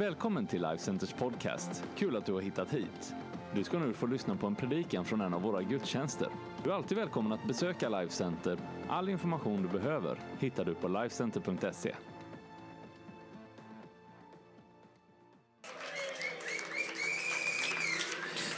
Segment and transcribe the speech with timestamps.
[0.00, 1.84] Välkommen till Life Centers podcast.
[1.96, 3.14] Kul att du har hittat hit.
[3.54, 6.28] Du ska nu få lyssna på en predikan från en av våra gudstjänster.
[6.64, 8.58] Du är alltid välkommen att besöka Life Center.
[8.88, 11.94] All information du behöver hittar du på lifecenter.se.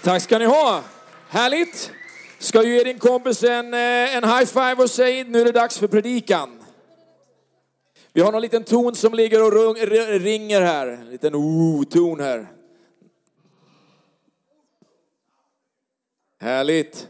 [0.02, 0.84] Tack ska ni ha.
[1.28, 1.92] Härligt.
[2.38, 5.52] Ska ju ge din kompis en, eh, en high five och säga nu är det
[5.52, 6.61] dags för predikan.
[8.14, 9.74] Vi har någon liten ton som ligger och rung,
[10.20, 10.86] ringer här.
[10.86, 12.46] En liten o-ton här.
[16.40, 17.08] Härligt.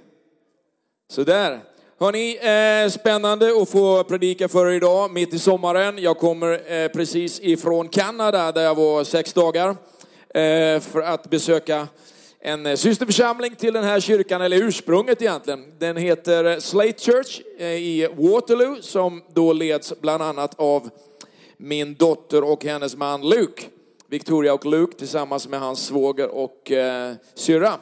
[1.09, 1.61] Sådär.
[1.99, 5.99] Hörni, eh, spännande att få predika för er idag, mitt i sommaren.
[5.99, 9.69] Jag kommer eh, precis ifrån Kanada där jag var sex dagar
[10.35, 11.89] eh, för att besöka
[12.45, 15.65] en eh, systerförsamling till den här kyrkan, eller ursprunget egentligen.
[15.79, 20.91] Den heter eh, Slate Church eh, i Waterloo som då leds bland annat av
[21.57, 23.63] min dotter och hennes man Luke.
[24.07, 27.73] Victoria och Luke tillsammans med hans svåger och eh, syrra.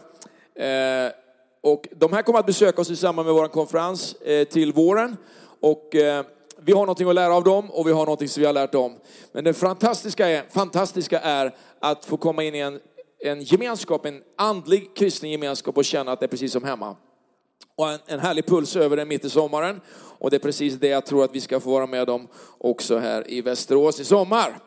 [0.54, 1.12] Eh,
[1.60, 5.16] och de här kommer att besöka oss i samband med vår konferens eh, till våren.
[5.60, 6.24] Och eh,
[6.62, 8.72] vi har någonting att lära av dem och vi har någonting som vi har lärt
[8.72, 8.92] dem.
[9.32, 12.80] Men det fantastiska är, fantastiska är att få komma in i en,
[13.22, 16.96] en gemenskap, en andlig kristen gemenskap och känna att det är precis som hemma.
[17.76, 19.80] Och en, en härlig puls över den mitt i sommaren.
[20.18, 22.98] Och det är precis det jag tror att vi ska få vara med om också
[22.98, 24.58] här i Västerås i sommar.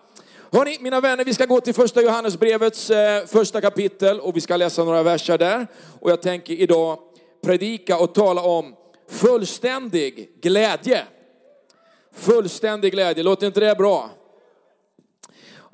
[0.52, 4.58] Hörni, mina vänner, vi ska gå till första Johannesbrevets eh, första kapitel och vi ska
[4.58, 5.68] läsa några verser där.
[6.00, 7.00] Och jag tänker idag
[7.44, 8.76] predika och tala om
[9.10, 11.04] fullständig glädje.
[12.16, 14.10] Fullständig glädje, låter inte det bra?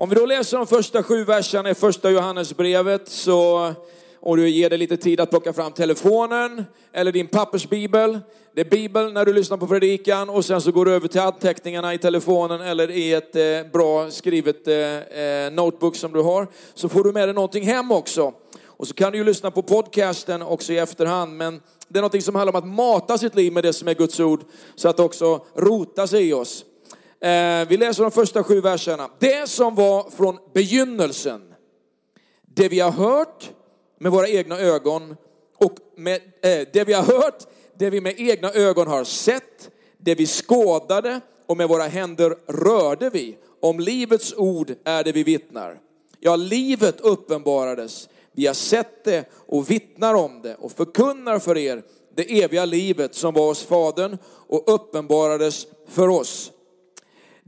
[0.02, 3.74] Om vi då läser de första sju verserna i första Johannesbrevet så,
[4.20, 8.20] och du ger dig lite tid att plocka fram telefonen eller din pappersbibel.
[8.56, 11.22] Det är bibeln när du lyssnar på predikan och sen så går du över till
[11.22, 16.48] anteckningarna i telefonen eller i ett eh, bra skrivet eh, eh, notebook som du har.
[16.74, 18.34] Så får du med dig någonting hem också.
[18.66, 21.38] Och så kan du ju lyssna på podcasten också i efterhand.
[21.38, 23.94] Men det är någonting som handlar om att mata sitt liv med det som är
[23.94, 24.42] Guds ord
[24.76, 26.66] så att det också rota sig i oss.
[27.22, 29.10] Eh, vi läser de första sju verserna.
[29.20, 31.54] Det som var från begynnelsen,
[32.56, 33.50] det vi har hört
[34.00, 35.16] med våra egna ögon
[35.58, 37.44] och med, eh, det vi har hört,
[37.78, 43.10] det vi med egna ögon har sett, det vi skådade och med våra händer rörde
[43.10, 43.38] vi.
[43.62, 45.80] Om livets ord är det vi vittnar.
[46.20, 48.10] Ja, livet uppenbarades.
[48.32, 51.84] Vi har sett det och vittnar om det och förkunnar för er
[52.16, 56.52] det eviga livet som var hos Fadern och uppenbarades för oss.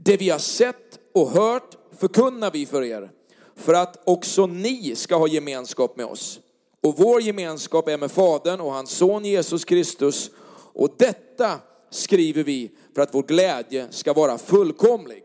[0.04, 3.10] Det vi har sett och hört förkunnar vi för er,
[3.56, 6.40] för att också ni ska ha gemenskap med oss.
[6.82, 10.30] Och vår gemenskap är med Fadern och hans son Jesus Kristus.
[10.74, 15.22] Och detta skriver vi för att vår glädje ska vara fullkomlig.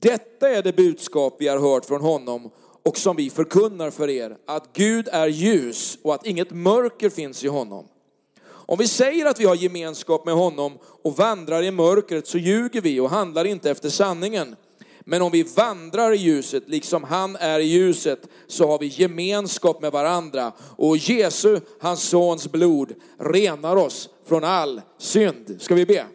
[0.00, 2.50] Detta är det budskap vi har hört från honom
[2.84, 7.44] och som vi förkunnar för er, att Gud är ljus och att inget mörker finns
[7.44, 7.86] i honom.
[8.66, 12.80] Om vi säger att vi har gemenskap med honom och vandrar i mörkret så ljuger
[12.80, 14.56] vi och handlar inte efter sanningen.
[15.04, 19.82] Men om vi vandrar i ljuset liksom han är i ljuset så har vi gemenskap
[19.82, 25.56] med varandra och Jesu, hans sons blod, renar oss från all synd.
[25.60, 26.06] Ska vi be?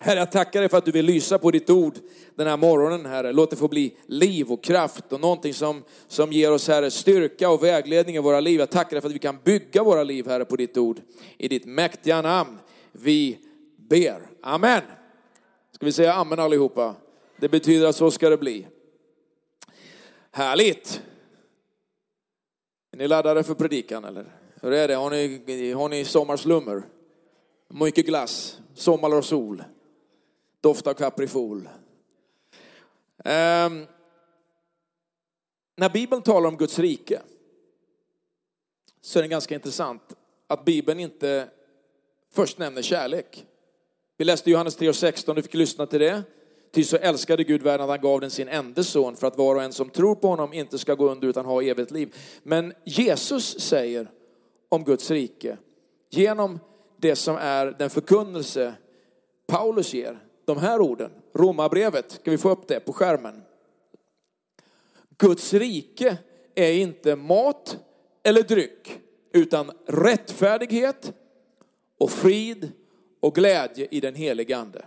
[0.00, 1.94] Herre, jag tackar dig för att du vill lysa på ditt ord
[2.34, 3.32] den här morgonen, Herre.
[3.32, 7.50] Låt det få bli liv och kraft och någonting som, som ger oss, Herre, styrka
[7.50, 8.60] och vägledning i våra liv.
[8.60, 11.00] Jag tackar dig för att vi kan bygga våra liv, Herre, på ditt ord.
[11.38, 12.58] I ditt mäktiga namn
[12.92, 13.38] vi
[13.76, 14.22] ber.
[14.42, 14.82] Amen.
[15.72, 16.94] Ska vi säga amen allihopa?
[17.36, 18.66] Det betyder att så ska det bli.
[20.30, 21.02] Härligt.
[22.92, 24.24] Är ni laddade för predikan eller?
[24.62, 24.94] Hur är det?
[24.94, 26.82] Har ni, har ni sommarslummer?
[27.68, 29.62] Mycket glass, sommar och sol,
[30.60, 31.68] doft av kaprifol.
[33.24, 33.86] Um,
[35.76, 37.22] när Bibeln talar om Guds rike
[39.00, 40.02] så är det ganska intressant
[40.46, 41.48] att Bibeln inte
[42.32, 43.46] först nämner kärlek.
[44.16, 46.22] Vi läste Johannes 3.16, du fick lyssna till det.
[46.72, 49.54] Ty så älskade Gud världen att han gav den sin enda son för att var
[49.54, 52.16] och en som tror på honom inte ska gå under utan ha evigt liv.
[52.42, 54.10] Men Jesus säger
[54.68, 55.58] om Guds rike
[56.10, 56.58] genom
[56.96, 58.74] det som är den förkunnelse
[59.46, 60.18] Paulus ger.
[60.48, 63.42] De här orden, Romarbrevet, ska vi få upp det på skärmen?
[65.18, 66.16] Guds rike
[66.54, 67.78] är inte mat
[68.22, 69.00] eller dryck,
[69.32, 71.12] utan rättfärdighet
[71.98, 72.72] och frid
[73.20, 74.84] och glädje i den helige Ande.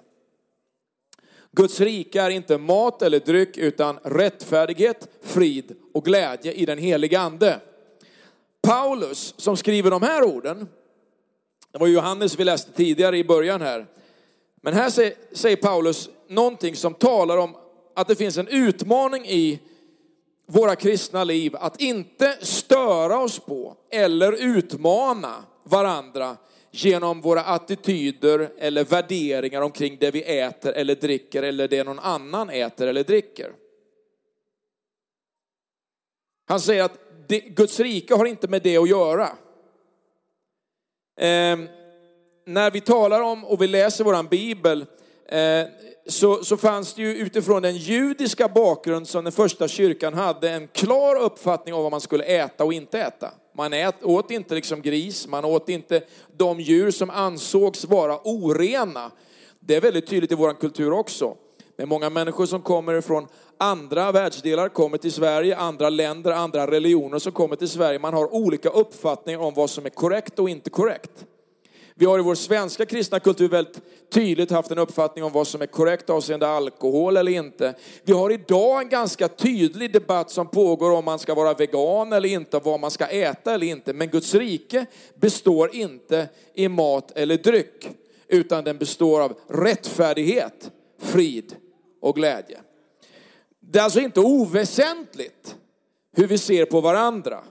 [1.51, 7.19] Guds rike är inte mat eller dryck, utan rättfärdighet, frid och glädje i den helige
[7.19, 7.59] Ande.
[8.61, 10.67] Paulus, som skriver de här orden,
[11.71, 13.87] det var Johannes vi läste tidigare i början här.
[14.61, 14.89] Men här
[15.35, 17.55] säger Paulus någonting som talar om
[17.95, 19.59] att det finns en utmaning i
[20.45, 26.37] våra kristna liv att inte störa oss på eller utmana varandra
[26.71, 32.49] genom våra attityder eller värderingar omkring det vi äter eller dricker eller det någon annan
[32.49, 33.53] äter eller dricker.
[36.47, 39.29] Han säger att Guds rike har inte med det att göra.
[41.17, 41.67] Ehm,
[42.45, 44.85] när vi talar om och vi läser våran bibel
[45.25, 45.67] eh,
[46.07, 50.67] så, så fanns det ju utifrån den judiska bakgrund som den första kyrkan hade en
[50.67, 53.31] klar uppfattning om vad man skulle äta och inte äta.
[53.57, 56.03] Man ät, åt inte liksom gris, man åt inte
[56.37, 59.11] de djur som ansågs vara orena.
[59.59, 61.35] Det är väldigt tydligt i vår kultur också.
[61.77, 63.27] Men många människor som kommer från
[63.57, 67.99] andra världsdelar kommer till Sverige, andra länder, andra religioner som kommer till Sverige.
[67.99, 71.25] Man har olika uppfattningar om vad som är korrekt och inte korrekt.
[72.01, 75.61] Vi har i vår svenska kristna kultur väldigt tydligt haft en uppfattning om vad som
[75.61, 77.75] är korrekt avseende alkohol eller inte.
[78.03, 82.29] Vi har idag en ganska tydlig debatt som pågår om man ska vara vegan eller
[82.29, 83.93] inte, vad man ska äta eller inte.
[83.93, 87.89] Men Guds rike består inte i mat eller dryck,
[88.27, 91.55] utan den består av rättfärdighet, frid
[92.01, 92.59] och glädje.
[93.59, 95.55] Det är alltså inte oväsentligt
[96.15, 97.43] hur vi ser på varandra.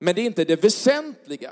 [0.00, 1.50] Men det är inte det väsentliga.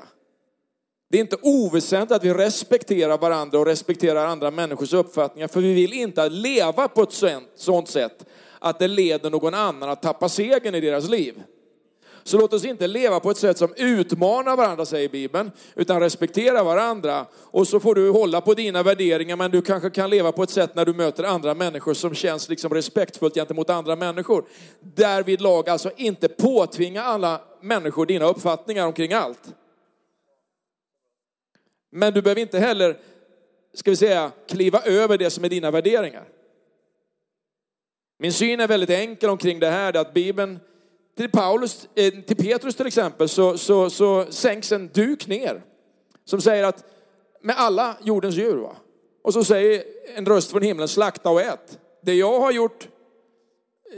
[1.17, 5.75] Det är inte oväsentligt att vi respekterar varandra och respekterar andra människors uppfattningar, för vi
[5.75, 7.13] vill inte leva på ett
[7.57, 8.27] sådant sätt
[8.59, 11.43] att det leder någon annan att tappa segern i deras liv.
[12.25, 16.63] Så låt oss inte leva på ett sätt som utmanar varandra, säger Bibeln, utan respektera
[16.63, 17.27] varandra.
[17.35, 20.51] Och så får du hålla på dina värderingar, men du kanske kan leva på ett
[20.51, 24.45] sätt när du möter andra människor som känns liksom respektfullt gentemot andra människor.
[24.81, 29.41] Därvid lag alltså inte påtvinga alla människor dina uppfattningar omkring allt.
[31.97, 32.97] Men du behöver inte heller,
[33.75, 36.29] ska vi säga, kliva över det som är dina värderingar.
[38.19, 40.59] Min syn är väldigt enkel omkring det här, att Bibeln,
[41.17, 45.63] till, Paulus, eh, till Petrus till exempel, så, så, så sänks en duk ner.
[46.25, 46.85] Som säger att
[47.43, 48.77] med alla jordens djur, va?
[49.23, 49.85] och så säger
[50.17, 51.79] en röst från himlen, slakta och ät.
[52.03, 52.89] Det jag har gjort,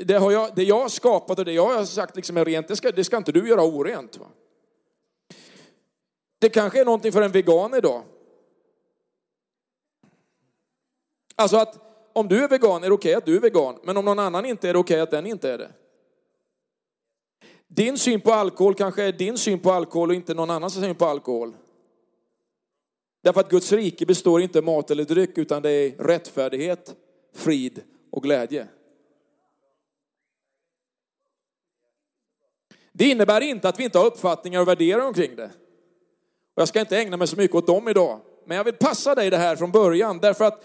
[0.04, 2.68] det, har jag, det jag har skapat och det jag har sagt liksom är rent,
[2.68, 4.18] det ska, det ska inte du göra orent.
[4.18, 4.26] Va?
[6.38, 8.02] Det kanske är någonting för en vegan idag.
[11.36, 11.78] Alltså att
[12.12, 14.18] om du är vegan är det okej okay att du är vegan, men om någon
[14.18, 15.72] annan inte är det okej okay att den inte är det.
[17.68, 20.94] Din syn på alkohol kanske är din syn på alkohol och inte någon annans syn
[20.94, 21.56] på alkohol.
[23.22, 26.96] Därför att Guds rike består inte av mat eller dryck utan det är rättfärdighet,
[27.34, 28.68] frid och glädje.
[32.92, 35.50] Det innebär inte att vi inte har uppfattningar och värderingar omkring det.
[36.58, 38.20] Och jag ska inte ägna mig så mycket åt dem idag.
[38.46, 40.18] Men jag vill passa dig det här från början.
[40.18, 40.64] Därför att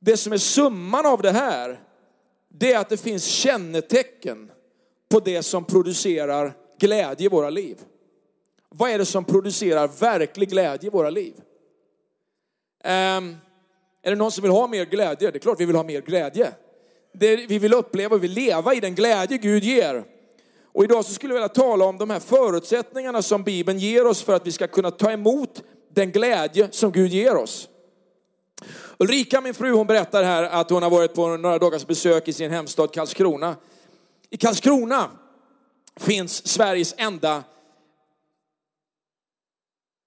[0.00, 1.80] det som är summan av det här,
[2.48, 4.50] det är att det finns kännetecken
[5.10, 7.78] på det som producerar glädje i våra liv.
[8.68, 11.34] Vad är det som producerar verklig glädje i våra liv?
[12.84, 13.36] Um,
[14.02, 15.30] är det någon som vill ha mer glädje?
[15.30, 16.52] Det är klart vi vill ha mer glädje.
[17.12, 20.04] Det, vi vill uppleva och vi vill leva i den glädje Gud ger.
[20.72, 24.22] Och idag så skulle jag vilja tala om de här förutsättningarna som Bibeln ger oss
[24.22, 27.68] för att vi ska kunna ta emot den glädje som Gud ger oss.
[28.98, 32.32] Ulrika, min fru, hon berättar här att hon har varit på några dagars besök i
[32.32, 33.56] sin hemstad Karlskrona.
[34.30, 35.10] I Karlskrona
[35.96, 37.44] finns Sveriges enda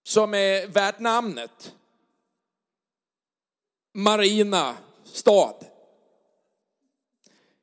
[0.03, 1.73] som är värt namnet.
[3.93, 5.55] Marina stad.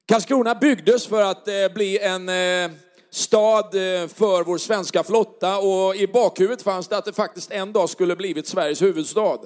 [0.07, 2.71] Karlskrona byggdes för att eh, bli en eh,
[3.11, 7.73] stad eh, för vår svenska flotta och i bakhuvudet fanns det att det faktiskt en
[7.73, 9.39] dag skulle blivit Sveriges huvudstad.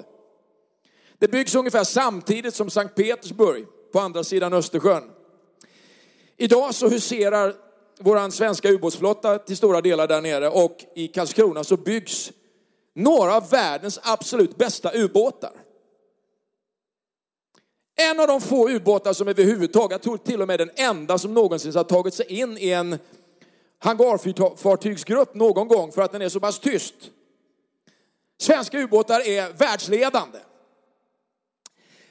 [1.19, 5.03] Det byggs ungefär samtidigt som Sankt Petersburg på andra sidan Östersjön.
[6.37, 7.53] Idag så huserar
[7.99, 12.31] vår svenska ubåtsflotta till stora delar där nere och i Karlskrona så byggs
[12.93, 15.51] några av världens absolut bästa ubåtar.
[17.97, 21.33] En av de få ubåtar som överhuvudtaget, jag tror till och med den enda som
[21.33, 22.97] någonsin har tagit sig in i en
[23.79, 26.95] hangarfartygsgrupp någon gång för att den är så pass tyst.
[28.37, 30.39] Svenska ubåtar är världsledande.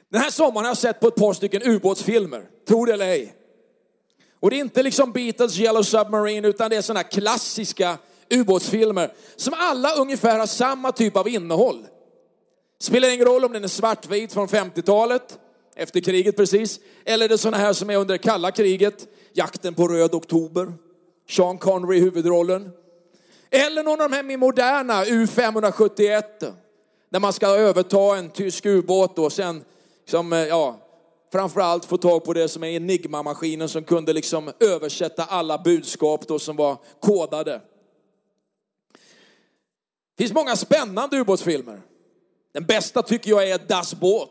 [0.09, 3.35] Den här sommaren har jag sett på ett par stycken ubåtsfilmer, tro det eller ej.
[4.41, 7.99] Och det är inte liksom Beatles Yellow Submarine utan det är sådana klassiska
[8.31, 11.87] ubåtsfilmer som alla ungefär har samma typ av innehåll.
[12.81, 15.39] Spelar ingen roll om den är svartvit från 50-talet,
[15.77, 19.89] efter kriget precis, eller det är sådana här som är under kalla kriget, jakten på
[19.89, 20.73] röd oktober,
[21.29, 22.71] Sean Connery i huvudrollen.
[23.51, 26.53] Eller någon av de här mer moderna U571,
[27.09, 29.65] När man ska överta en tysk ubåt och sen,
[30.01, 30.81] liksom, eh, ja,
[31.33, 36.39] framförallt få tag på det som är Enigma-maskinen som kunde liksom översätta alla budskap då
[36.39, 37.61] som var kodade.
[40.17, 41.81] Det finns många spännande ubåtsfilmer.
[42.53, 44.31] Den bästa tycker jag är Das Boot.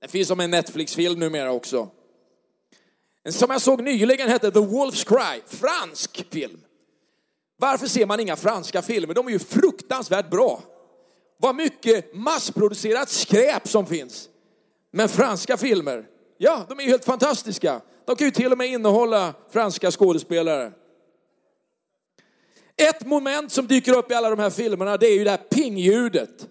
[0.00, 1.88] Den finns som en Netflix-film numera också.
[3.26, 6.60] En som jag såg nyligen hette The Wolf's Cry, fransk film.
[7.58, 9.14] Varför ser man inga franska filmer?
[9.14, 10.62] De är ju fruktansvärt bra.
[11.38, 14.28] Vad mycket massproducerat skräp som finns.
[14.92, 16.06] Men franska filmer,
[16.38, 17.80] ja, de är ju helt fantastiska.
[18.04, 20.72] De kan ju till och med innehålla franska skådespelare.
[22.76, 25.44] Ett moment som dyker upp i alla de här filmerna, det är ju det här
[25.50, 26.48] pingljudet.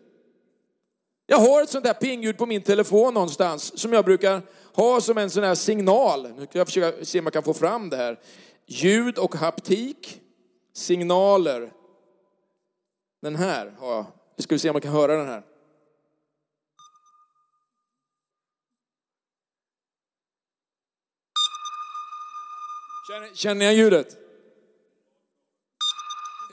[1.25, 4.41] Jag har ett sånt där pingljud på min telefon någonstans som jag brukar
[4.73, 6.33] ha som en sån här signal.
[6.37, 8.19] Nu ska jag försöka se om jag kan få fram det här.
[8.65, 10.21] Ljud och haptik,
[10.73, 11.71] signaler.
[13.21, 14.05] Den här har jag.
[14.37, 15.43] Nu ska vi se om man kan höra den här.
[23.07, 24.17] Känner, känner ni ljudet?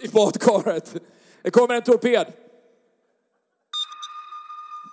[0.01, 0.95] I badkaret.
[1.43, 2.42] Det kommer en torped.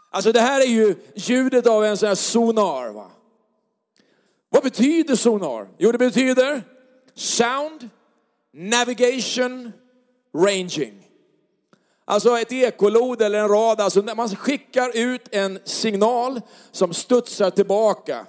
[0.09, 2.89] Alltså det här är ju ljudet av en sån här sonar.
[2.89, 3.11] Va?
[4.49, 5.67] Vad betyder sonar?
[5.77, 6.63] Jo, det betyder
[7.15, 7.89] sound,
[8.53, 9.71] navigation,
[10.37, 11.05] ranging.
[12.05, 17.49] Alltså ett ekolod eller en rad, alltså när man skickar ut en signal som studsar
[17.49, 18.25] tillbaka.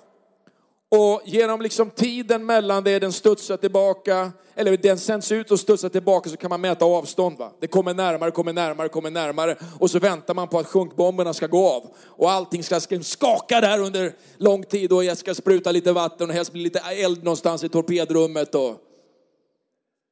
[0.93, 5.89] Och genom liksom tiden mellan det den studsar tillbaka, eller den sänds ut och studsar
[5.89, 7.39] tillbaka så kan man mäta avstånd.
[7.39, 7.53] Va?
[7.61, 9.57] Det kommer närmare, kommer närmare, kommer närmare.
[9.79, 11.95] Och så väntar man på att sjunkbomberna ska gå av.
[12.05, 16.35] Och allting ska skaka där under lång tid och jag ska spruta lite vatten och
[16.35, 18.55] helst bli lite eld någonstans i torpedrummet.
[18.55, 18.77] Och...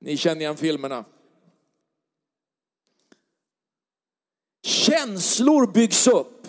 [0.01, 1.05] Ni känner igen filmerna.
[4.63, 6.49] Känslor byggs upp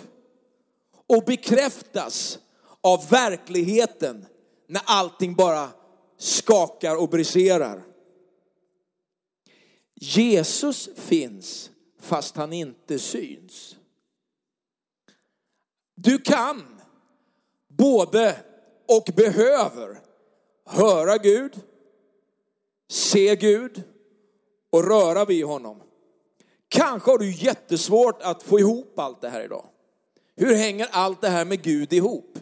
[1.06, 2.38] och bekräftas
[2.82, 4.26] av verkligheten
[4.66, 5.68] när allting bara
[6.18, 7.82] skakar och briserar.
[9.94, 11.70] Jesus finns
[12.00, 13.76] fast han inte syns.
[15.94, 16.80] Du kan
[17.68, 18.36] både
[18.88, 20.00] och behöver
[20.66, 21.60] höra Gud,
[22.88, 23.82] se Gud
[24.70, 25.82] och röra vid honom.
[26.68, 29.66] Kanske har du jättesvårt att få ihop allt det här idag.
[30.36, 32.38] Hur hänger allt det här med Gud ihop?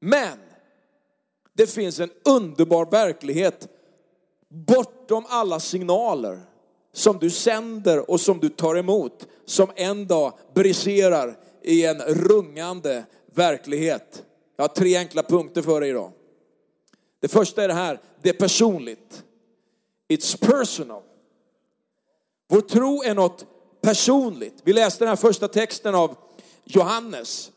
[0.00, 0.38] Men
[1.52, 3.68] det finns en underbar verklighet
[4.48, 6.40] bortom alla signaler
[6.92, 13.04] som du sänder och som du tar emot, som en dag briserar i en rungande
[13.34, 14.24] verklighet.
[14.56, 16.12] Jag har tre enkla punkter för dig idag.
[17.20, 19.24] Det första är det här, det är personligt.
[20.08, 21.02] It's personal.
[22.48, 23.46] Vår tro är något
[23.80, 24.54] personligt.
[24.64, 26.16] Vi läste den här första texten av
[26.64, 27.52] Johannes.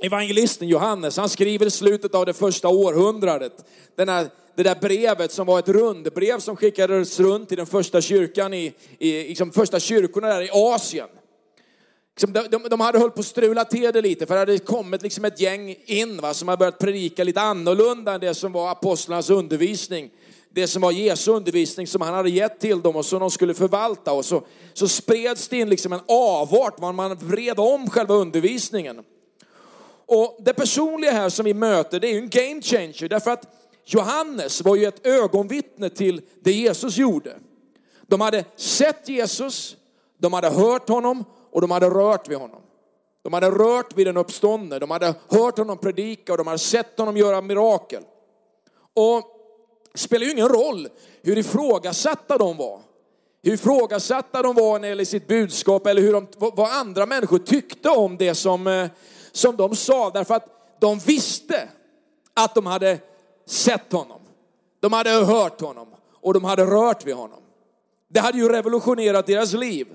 [0.00, 3.52] Evangelisten Johannes, han skriver i slutet av det första århundradet,
[3.96, 8.00] den här, det där brevet som var ett rundbrev som skickades runt till den första
[8.00, 11.08] kyrkan i, i liksom första kyrkorna där i Asien.
[12.14, 14.58] Liksom, de, de, de hade hållit på att strula till det lite, för det hade
[14.58, 18.52] kommit liksom ett gäng in va, som hade börjat predika lite annorlunda än det som
[18.52, 20.10] var apostlarnas undervisning
[20.54, 23.54] det som var Jesu undervisning som han hade gett till dem och som de skulle
[23.54, 24.12] förvalta.
[24.12, 29.02] Och så, så spreds det in liksom en avart, man, man vred om själva undervisningen.
[30.06, 33.08] Och det personliga här som vi möter, det är ju en game changer.
[33.08, 33.46] Därför att
[33.84, 37.36] Johannes var ju ett ögonvittne till det Jesus gjorde.
[38.06, 39.76] De hade sett Jesus,
[40.18, 42.60] de hade hört honom och de hade rört vid honom.
[43.22, 46.98] De hade rört vid den uppståndne, de hade hört honom predika och de hade sett
[46.98, 48.02] honom göra mirakel.
[48.94, 49.22] Och
[49.92, 50.88] det spelar ju ingen roll
[51.22, 52.80] hur ifrågasatta de var.
[53.42, 57.38] Hur ifrågasatta de var när det gäller sitt budskap eller hur de, vad andra människor
[57.38, 58.86] tyckte om det som, eh,
[59.34, 60.10] som de sa.
[60.10, 61.68] Därför att de visste
[62.34, 62.98] att de hade
[63.46, 64.20] sett honom.
[64.80, 65.88] De hade hört honom
[66.20, 67.40] och de hade rört vid honom.
[68.08, 69.86] Det hade ju revolutionerat deras liv.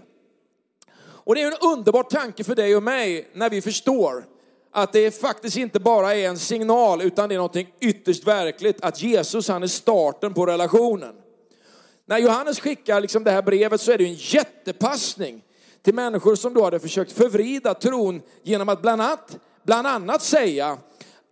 [1.01, 4.25] Och det är en underbar tanke för dig och mig när vi förstår
[4.71, 8.83] att det faktiskt inte bara är en signal utan det är något ytterst verkligt.
[8.83, 11.15] Att Jesus han är starten på relationen.
[12.05, 15.43] När Johannes skickar liksom det här brevet så är det en jättepassning
[15.81, 20.77] till människor som då hade försökt förvrida tron genom att bland annat, bland annat säga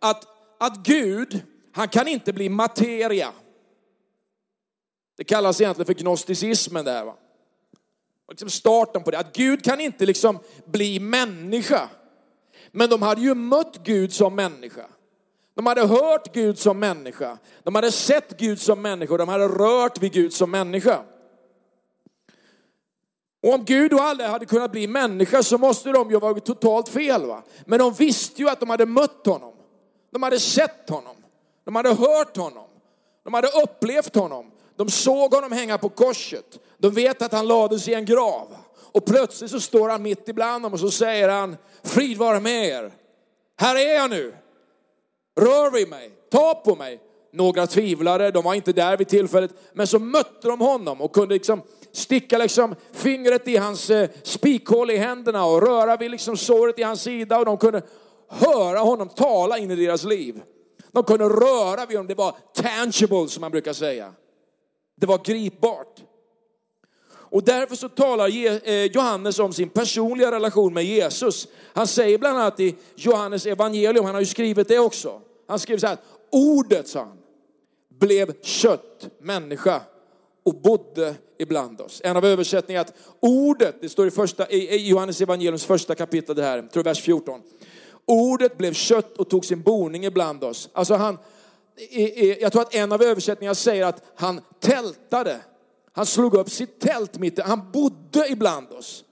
[0.01, 0.27] att,
[0.57, 3.31] att Gud, han kan inte bli materia.
[5.17, 7.15] Det kallas egentligen för gnosticismen där va.
[8.29, 11.89] Liksom starten på det, att Gud kan inte liksom bli människa.
[12.71, 14.85] Men de hade ju mött Gud som människa.
[15.55, 17.37] De hade hört Gud som människa.
[17.63, 19.17] De hade sett Gud som människa.
[19.17, 21.03] De hade rört vid Gud som människa.
[23.47, 26.45] Och om Gud då aldrig hade kunnat bli människa så måste de ju ha varit
[26.45, 27.25] totalt fel.
[27.25, 27.43] Va?
[27.65, 29.53] Men de visste ju att de hade mött honom.
[30.11, 31.15] De hade sett honom.
[31.65, 32.67] De hade hört honom.
[33.23, 34.51] De hade upplevt honom.
[34.75, 36.59] De såg honom hänga på korset.
[36.77, 38.47] De vet att han lades i en grav.
[38.91, 42.65] Och plötsligt så står han mitt ibland dem och så säger han, frid vare med
[42.65, 42.91] er.
[43.59, 44.35] Här är jag nu.
[45.39, 46.99] Rör vid mig, ta på mig.
[47.33, 51.33] Några tvivlare, de var inte där vid tillfället, men så mötte de honom och kunde
[51.33, 56.79] liksom sticka liksom fingret i hans eh, spikhål i händerna och röra vid liksom såret
[56.79, 57.81] i hans sida och de kunde
[58.29, 60.41] höra honom tala in i deras liv.
[60.91, 64.13] De kunde röra vid honom, det var tangible som man brukar säga.
[64.95, 66.03] Det var gripbart.
[67.29, 68.27] Och därför så talar
[68.67, 71.47] eh, Johannes om sin personliga relation med Jesus.
[71.73, 75.21] Han säger bland annat i Johannes evangelium, han har ju skrivit det också.
[75.47, 75.97] Han skriver så här,
[76.31, 77.17] ordet sa han,
[77.99, 79.81] blev kött, människa
[80.45, 82.01] och bodde ibland oss.
[82.03, 86.43] En av översättningarna att ordet, det står i, första, i Johannes evangeliums första kapitel det
[86.43, 87.41] här, tror vers 14.
[88.05, 90.69] Ordet blev kött och tog sin boning ibland oss.
[90.73, 91.17] Alltså han,
[92.39, 95.41] jag tror att en av översättningarna säger att han tältade.
[95.91, 99.03] Han slog upp sitt tält mitt Han bodde ibland oss.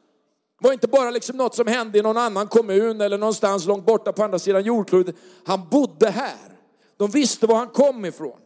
[0.61, 3.85] Det var inte bara liksom något som hände i någon annan kommun eller någonstans långt
[3.85, 5.15] borta på andra sidan jordklotet.
[5.45, 6.57] Han bodde här.
[6.97, 8.39] De visste var han kom ifrån.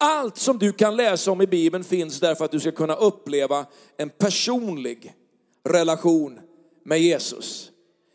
[0.00, 3.66] Allt som du kan läsa om i Bibeln finns därför att du ska kunna uppleva
[3.96, 5.14] en personlig
[5.68, 6.40] relation
[6.84, 7.70] med Jesus.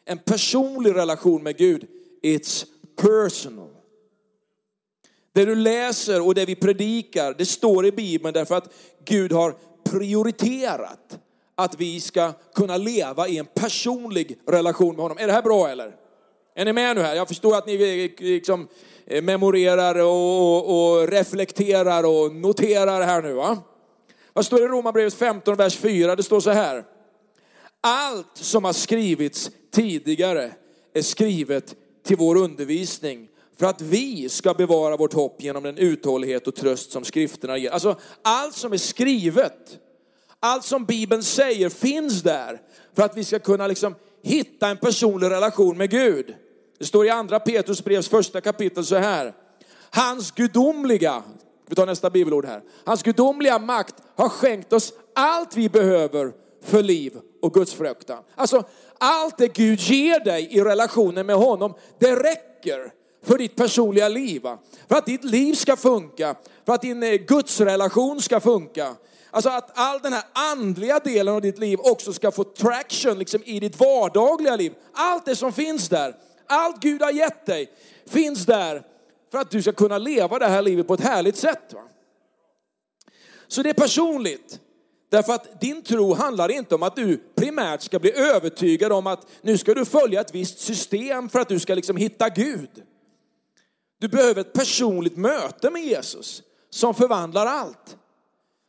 [0.05, 1.87] En personlig relation med Gud.
[2.23, 3.69] It's personal.
[5.33, 8.73] Det du läser och det vi predikar, det står i Bibeln därför att
[9.05, 11.19] Gud har prioriterat
[11.55, 15.17] att vi ska kunna leva i en personlig relation med honom.
[15.17, 15.95] Är det här bra eller?
[16.55, 17.15] Är ni med nu här?
[17.15, 18.67] Jag förstår att ni liksom
[19.07, 23.57] Eh, memorerar och, och reflekterar och noterar här nu va?
[24.33, 26.15] Vad står det i Romarbrevet 15, vers 4?
[26.15, 26.83] Det står så här.
[27.81, 30.51] Allt som har skrivits tidigare
[30.93, 33.27] är skrivet till vår undervisning
[33.59, 37.71] för att vi ska bevara vårt hopp genom den uthållighet och tröst som skrifterna ger.
[37.71, 39.79] Alltså allt som är skrivet,
[40.39, 42.61] allt som Bibeln säger finns där
[42.95, 46.35] för att vi ska kunna liksom hitta en personlig relation med Gud.
[46.77, 49.33] Det står i andra Petrus brevs första kapitel så här.
[49.89, 51.23] Hans gudomliga,
[51.67, 52.61] vi tar nästa bibelord här.
[52.85, 56.31] Hans gudomliga makt har skänkt oss allt vi behöver
[56.63, 58.23] för liv och gudsfruktan.
[58.35, 58.63] Alltså
[58.97, 62.93] allt det Gud ger dig i relationen med honom, det räcker
[63.25, 64.41] för ditt personliga liv.
[64.87, 68.95] För att ditt liv ska funka, för att din eh, gudsrelation ska funka.
[69.31, 73.41] Alltså att all den här andliga delen av ditt liv också ska få traction liksom
[73.45, 74.73] i ditt vardagliga liv.
[74.93, 76.15] Allt det som finns där,
[76.47, 77.71] allt Gud har gett dig
[78.05, 78.83] finns där
[79.31, 81.73] för att du ska kunna leva det här livet på ett härligt sätt.
[81.73, 81.81] Va?
[83.47, 84.59] Så det är personligt.
[85.09, 89.27] Därför att din tro handlar inte om att du primärt ska bli övertygad om att
[89.41, 92.69] nu ska du följa ett visst system för att du ska liksom hitta Gud.
[93.99, 97.97] Du behöver ett personligt möte med Jesus som förvandlar allt.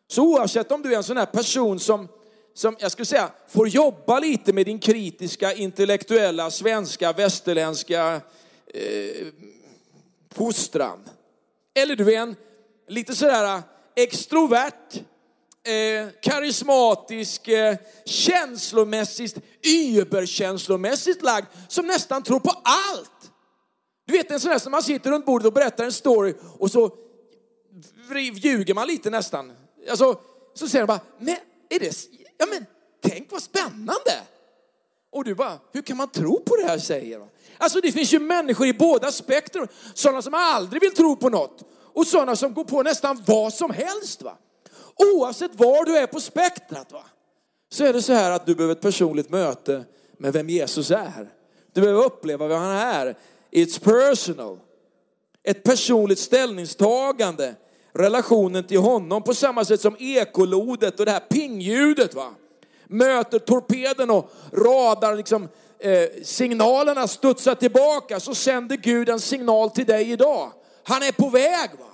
[0.08, 2.08] Så oavsett om du är en sån här person som,
[2.54, 8.20] som jag skulle säga, får jobba lite med din kritiska, intellektuella, svenska, västerländska
[8.66, 9.26] eh,
[10.34, 10.98] fostran.
[11.74, 12.36] Eller du är en
[12.88, 13.62] lite sådär eh,
[13.96, 14.94] extrovert,
[15.66, 23.10] eh, karismatisk, eh, känslomässigt, überkänslomässigt lagd som nästan tror på allt.
[24.06, 26.70] Du vet en sån där som man sitter runt bordet och berättar en story och
[26.70, 26.96] så
[28.34, 29.52] ljuger man lite nästan.
[29.90, 30.20] Alltså,
[30.54, 31.36] så säger de bara, men
[31.70, 31.96] är det,
[32.38, 32.66] ja men
[33.02, 34.22] tänk vad spännande.
[35.12, 37.28] Och du bara, hur kan man tro på det här säger de.
[37.58, 41.64] Alltså det finns ju människor i båda spektrum, sådana som aldrig vill tro på något
[41.92, 44.22] och sådana som går på nästan vad som helst.
[44.22, 44.36] Va?
[45.14, 47.04] Oavsett var du är på spektrat va?
[47.74, 49.84] så är det så här att du behöver ett personligt möte
[50.18, 51.28] med vem Jesus är.
[51.72, 53.16] Du behöver uppleva vem han är.
[53.50, 54.58] It's personal.
[55.42, 57.54] Ett personligt ställningstagande.
[57.98, 62.34] Relationen till honom på samma sätt som ekolodet och det här pingljudet va.
[62.86, 69.86] Möter torpeden och radar liksom eh, signalerna studsar tillbaka så sänder Gud en signal till
[69.86, 70.52] dig idag.
[70.84, 71.86] Han är på väg va.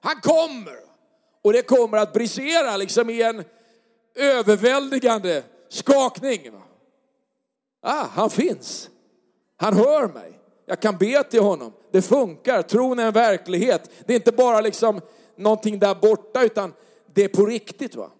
[0.00, 0.76] Han kommer.
[1.42, 3.44] Och det kommer att brisera liksom i en
[4.14, 6.52] överväldigande skakning.
[6.52, 6.62] Va?
[7.82, 8.88] Ah, han finns.
[9.56, 10.40] Han hör mig.
[10.66, 11.72] Jag kan be till honom.
[11.92, 12.62] Det funkar.
[12.62, 13.90] Tron är en verklighet.
[14.06, 15.00] Det är inte bara liksom
[15.36, 16.74] någonting där borta utan
[17.14, 17.94] det är på riktigt.
[17.94, 18.10] va.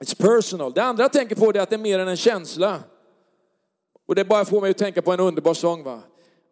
[0.00, 0.72] It's personal.
[0.72, 2.80] Det andra jag tänker på är att det är mer än en känsla.
[4.06, 5.82] Och det bara får mig att tänka på en underbar sång.
[5.82, 6.00] va.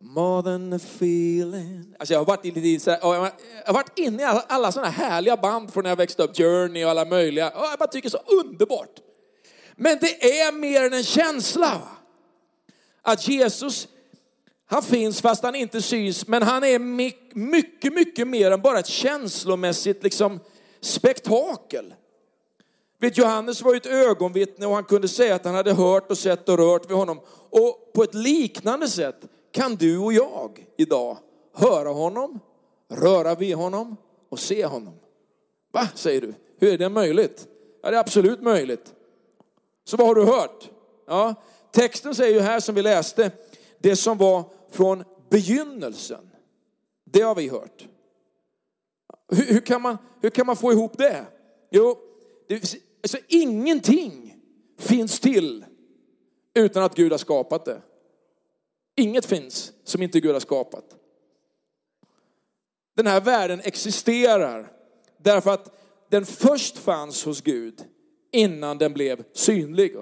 [0.00, 1.94] More than a feeling.
[1.98, 2.96] Alltså jag har varit, i, jag
[3.66, 6.36] har varit inne i alla, alla sådana härliga band från när jag växte upp.
[6.36, 7.50] Journey och alla möjliga.
[7.50, 9.00] Och jag bara tycker så underbart.
[9.76, 11.66] Men det är mer än en känsla.
[11.66, 11.88] Va?
[13.02, 13.88] Att Jesus
[14.66, 16.78] han finns fast han inte syns, men han är
[17.34, 20.40] mycket, mycket mer än bara ett känslomässigt liksom,
[20.80, 21.94] spektakel.
[22.98, 26.18] Vet, Johannes var ju ett ögonvittne och han kunde säga att han hade hört och
[26.18, 27.20] sett och rört vid honom.
[27.50, 29.16] Och på ett liknande sätt
[29.52, 31.18] kan du och jag idag
[31.54, 32.40] höra honom,
[32.92, 33.96] röra vid honom
[34.28, 34.94] och se honom.
[35.72, 36.34] Va, säger du?
[36.58, 37.46] Hur är det möjligt?
[37.82, 38.94] Ja, det är absolut möjligt.
[39.84, 40.70] Så vad har du hört?
[41.06, 41.34] Ja,
[41.72, 43.30] texten säger ju här som vi läste,
[43.78, 44.44] det som var
[44.76, 46.30] från begynnelsen,
[47.04, 47.88] det har vi hört.
[49.32, 51.26] Hur, hur, kan, man, hur kan man få ihop det?
[51.70, 51.98] Jo,
[52.48, 54.36] det, alltså ingenting
[54.78, 55.64] finns till
[56.54, 57.82] utan att Gud har skapat det.
[58.96, 60.84] Inget finns som inte Gud har skapat.
[62.96, 64.72] Den här världen existerar
[65.18, 67.84] därför att den först fanns hos Gud
[68.32, 69.96] innan den blev synlig.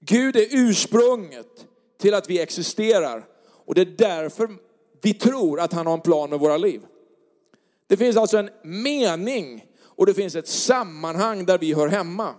[0.00, 1.66] Gud är ursprunget
[1.98, 3.35] till att vi existerar
[3.66, 4.48] och det är därför
[5.02, 6.80] vi tror att han har en plan med våra liv.
[7.86, 12.34] Det finns alltså en mening och det finns ett sammanhang där vi hör hemma.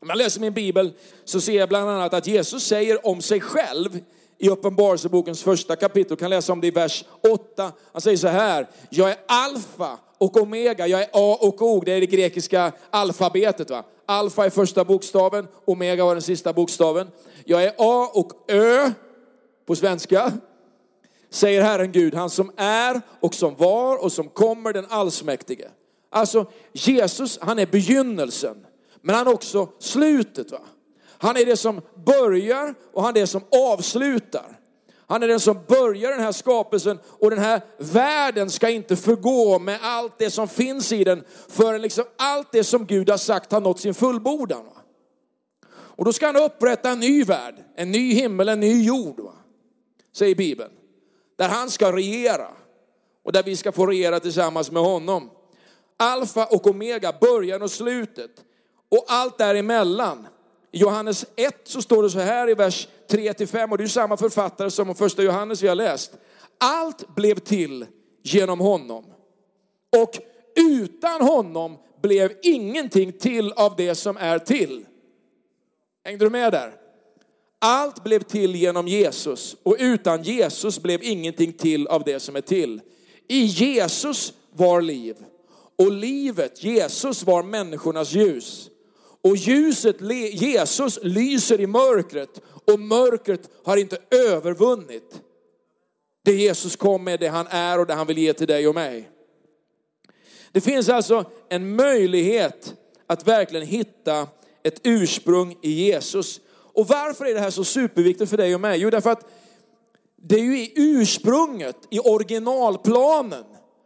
[0.00, 0.92] Om jag läser min bibel
[1.24, 4.00] så ser jag bland annat att Jesus säger om sig själv
[4.38, 7.72] i Uppenbarelsebokens första kapitel, du kan läsa om det i vers 8.
[7.92, 11.92] Han säger så här, jag är alfa och omega, jag är A och O, det
[11.92, 13.70] är det grekiska alfabetet.
[13.70, 13.84] Va?
[14.06, 17.10] Alfa är första bokstaven, omega var den sista bokstaven.
[17.44, 18.90] Jag är A och Ö
[19.66, 20.32] på svenska,
[21.30, 25.68] säger Herren Gud, han som är och som var och som kommer, den allsmäktige.
[26.10, 28.56] Alltså Jesus, han är begynnelsen,
[29.02, 30.50] men han är också slutet.
[30.50, 30.60] Va?
[31.18, 34.58] Han är det som börjar och han är det som avslutar.
[35.08, 39.58] Han är den som börjar den här skapelsen och den här världen ska inte förgå
[39.58, 43.52] med allt det som finns i den förrän liksom allt det som Gud har sagt
[43.52, 44.64] har nått sin fullbordan.
[44.64, 44.82] Va?
[45.68, 49.20] Och då ska han upprätta en ny värld, en ny himmel, en ny jord.
[49.20, 49.35] Va?
[50.16, 50.70] Säger Bibeln.
[51.36, 52.48] Där han ska regera
[53.24, 55.30] och där vi ska få regera tillsammans med honom.
[55.96, 58.30] Alfa och omega, början och slutet.
[58.88, 60.26] Och allt däremellan.
[60.72, 64.16] I Johannes 1 så står det så här i vers 3-5 och det är samma
[64.16, 66.12] författare som första Johannes vi har läst.
[66.58, 67.86] Allt blev till
[68.22, 69.04] genom honom.
[70.02, 70.18] Och
[70.54, 74.86] utan honom blev ingenting till av det som är till.
[76.04, 76.85] Hängde du med där?
[77.58, 82.40] Allt blev till genom Jesus och utan Jesus blev ingenting till av det som är
[82.40, 82.80] till.
[83.28, 85.16] I Jesus var liv
[85.78, 88.70] och livet, Jesus var människornas ljus.
[89.22, 89.96] Och ljuset,
[90.32, 92.40] Jesus, lyser i mörkret
[92.72, 95.20] och mörkret har inte övervunnit
[96.24, 98.74] det Jesus kom med, det han är och det han vill ge till dig och
[98.74, 99.10] mig.
[100.52, 102.74] Det finns alltså en möjlighet
[103.06, 104.28] att verkligen hitta
[104.62, 106.40] ett ursprung i Jesus.
[106.76, 108.80] Och varför är det här så superviktigt för dig och mig?
[108.80, 109.30] Jo, därför att
[110.16, 113.44] det är ju i ursprunget, i originalplanen,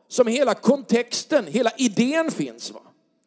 [0.08, 2.70] som hela kontexten, hela idén finns.
[2.70, 2.80] Va?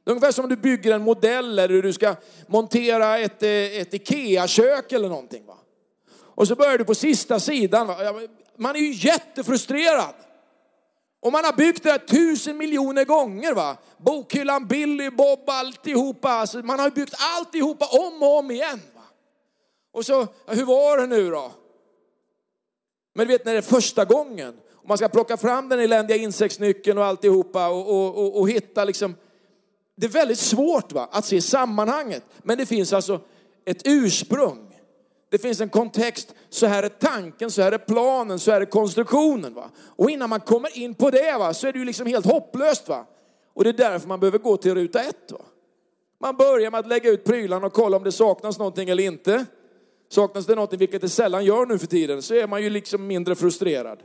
[0.03, 2.15] Det är ungefär som om du bygger en modell eller du ska
[2.47, 5.45] montera ett, eh, ett IKEA-kök eller någonting.
[5.45, 5.57] Va?
[6.35, 7.87] Och så börjar du på sista sidan.
[7.87, 7.95] Va?
[8.57, 10.15] Man är ju jättefrustrerad.
[11.21, 13.53] Och man har byggt det här tusen miljoner gånger.
[13.53, 13.77] Va?
[13.97, 16.29] Bokhyllan, Billy, Bob, alltihopa.
[16.29, 18.81] Alltså man har byggt alltihopa om och om igen.
[19.93, 21.51] Och så, hur var det nu då?
[23.13, 24.53] Men du vet när det är första gången.
[24.71, 28.85] Och man ska plocka fram den eländiga insektsnyckeln och alltihopa och, och, och, och hitta
[28.85, 29.15] liksom.
[29.95, 31.09] Det är väldigt svårt va?
[31.11, 32.23] att se sammanhanget.
[32.43, 33.21] Men det finns alltså
[33.65, 34.79] ett ursprung.
[35.29, 36.33] Det finns en kontext.
[36.49, 39.53] Så här är tanken, så här är planen, så här är konstruktionen.
[39.53, 39.69] Va?
[39.77, 42.87] Och innan man kommer in på det va, så är det ju liksom helt hopplöst.
[42.87, 43.05] Va?
[43.53, 45.31] Och det är därför man behöver gå till ruta ett.
[45.31, 45.39] Va?
[46.19, 49.45] Man börjar med att lägga ut prylarna och kolla om det saknas någonting eller inte.
[50.13, 53.07] Saknas det någonting, vilket det sällan gör nu för tiden, så är man ju liksom
[53.07, 53.99] mindre frustrerad.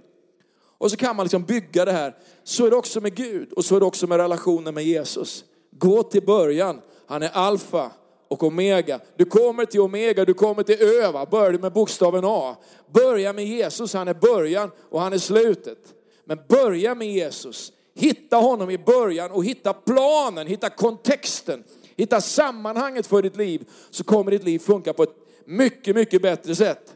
[0.79, 2.17] Och så kan man liksom bygga det här.
[2.45, 5.45] Så är det också med Gud och så är det också med relationen med Jesus.
[5.71, 6.81] Gå till början.
[7.07, 7.91] Han är alfa
[8.29, 9.01] och omega.
[9.17, 11.13] Du kommer till omega, du kommer till ö.
[11.13, 11.27] Va?
[11.31, 12.57] Börjar du med bokstaven A.
[12.93, 15.95] Börja med Jesus, han är början och han är slutet.
[16.25, 17.73] Men börja med Jesus.
[17.95, 21.65] Hitta honom i början och hitta planen, hitta kontexten,
[21.97, 23.69] hitta sammanhanget för ditt liv.
[23.91, 25.15] Så kommer ditt liv funka på ett
[25.49, 26.95] mycket, mycket bättre sätt.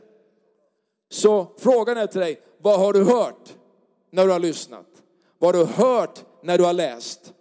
[1.10, 3.54] Så frågan är till dig, vad har du hört
[4.10, 4.86] när du har lyssnat?
[5.38, 7.32] Vad har du hört när du har läst?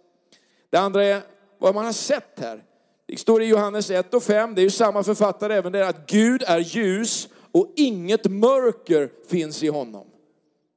[0.70, 1.22] Det andra är
[1.58, 2.62] vad man har sett här.
[3.06, 6.06] Det står i Johannes 1 och 5, det är ju samma författare även där, att
[6.06, 10.06] Gud är ljus och inget mörker finns i honom.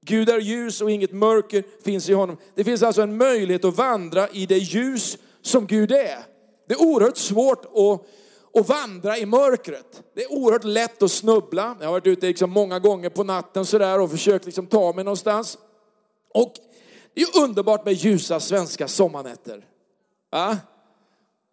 [0.05, 2.37] Gud är ljus och inget mörker finns i honom.
[2.55, 6.17] Det finns alltså en möjlighet att vandra i det ljus som Gud är.
[6.67, 8.07] Det är oerhört svårt att,
[8.55, 10.03] och vandra i mörkret.
[10.13, 11.77] Det är oerhört lätt att snubbla.
[11.79, 15.03] Jag har varit ute liksom många gånger på natten sådär och försökt liksom ta mig
[15.03, 15.57] någonstans.
[16.33, 16.53] Och
[17.13, 19.65] det är underbart med ljusa svenska sommarnätter.
[20.31, 20.57] Ja?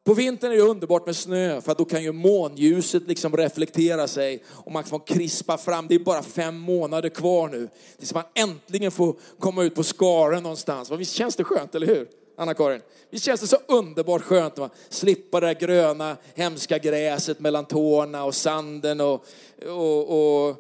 [0.05, 4.45] På vintern är det underbart med snö för då kan ju månljuset liksom reflektera sig
[4.49, 5.89] och man får krispa fram.
[5.89, 10.43] Det är bara fem månader kvar nu tills man äntligen får komma ut på skaren
[10.43, 10.91] någonstans.
[10.91, 12.22] Visst känns det skönt, eller hur?
[12.37, 12.81] Anna-Karin.
[13.11, 18.25] Visst känns det så underbart skönt att slippa det där gröna hemska gräset mellan tårna
[18.25, 19.25] och sanden och,
[19.67, 20.57] och, och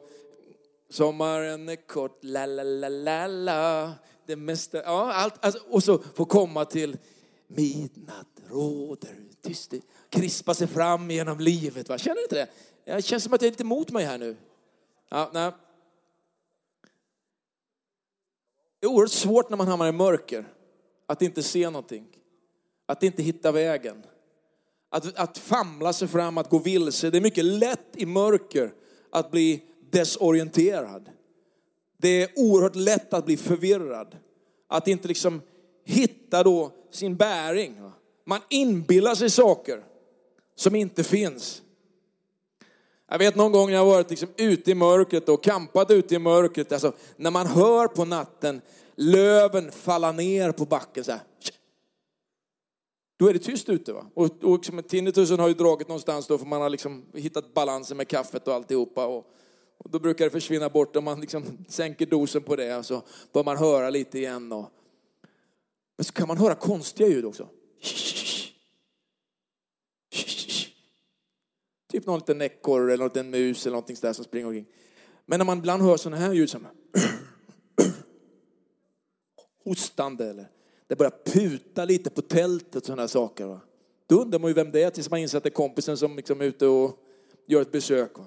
[0.90, 3.92] sommaren är kort, la la la la la.
[4.26, 6.96] Det mesta, ja allt, alltså, och så få komma till
[7.46, 9.74] midnatt råder tyst,
[10.08, 11.88] krispa sig fram genom livet.
[11.88, 11.98] Va?
[11.98, 12.48] Känner du inte det?
[12.85, 14.37] Det känns som att jag är lite emot mig här nu.
[15.08, 15.52] Ja, nej.
[18.80, 20.44] Det är oerhört svårt när man hamnar i mörker.
[21.12, 22.07] Att inte se någonting.
[22.87, 24.03] Att inte hitta vägen.
[24.90, 27.11] Att, att famla sig fram, att gå vilse.
[27.11, 28.72] Det är mycket lätt i mörker
[29.11, 31.11] att bli desorienterad.
[31.98, 34.16] Det är oerhört lätt att bli förvirrad.
[34.68, 35.40] Att inte liksom
[35.85, 37.90] hitta då sin bäring.
[38.27, 39.85] Man inbillar sig saker
[40.57, 41.62] som inte finns.
[43.11, 46.18] Jag vet någon gång när jag varit liksom ute i mörkret och kampat ute i
[46.18, 48.61] mörkret, alltså när man hör på natten
[48.96, 51.20] löven falla ner på backen så här.
[53.16, 54.07] Då är det tyst ute va.
[54.14, 57.96] Och, och liksom, tinnitusen har ju dragit någonstans då för man har liksom hittat balansen
[57.96, 59.07] med kaffet och alltihopa.
[59.07, 59.26] Och,
[59.78, 63.02] och då brukar det försvinna bort om man liksom sänker dosen på det och så
[63.33, 64.52] bör man höra lite igen.
[64.52, 64.70] Och,
[65.96, 67.48] men så kan man höra konstiga ljud också.
[71.92, 74.66] Typ någon liten ekorre eller en mus eller någonting sådär som springer omkring.
[75.26, 76.66] Men när man ibland hör sådana här ljud som
[79.64, 80.46] hostande eller
[80.92, 83.46] det börjar puta lite på tältet och sådana saker.
[83.46, 83.61] Va?
[84.07, 86.16] Då undrar man ju vem det är tills man inser att det är kompisen som
[86.16, 86.98] liksom är ute och
[87.46, 88.18] gör ett besök.
[88.18, 88.25] Va?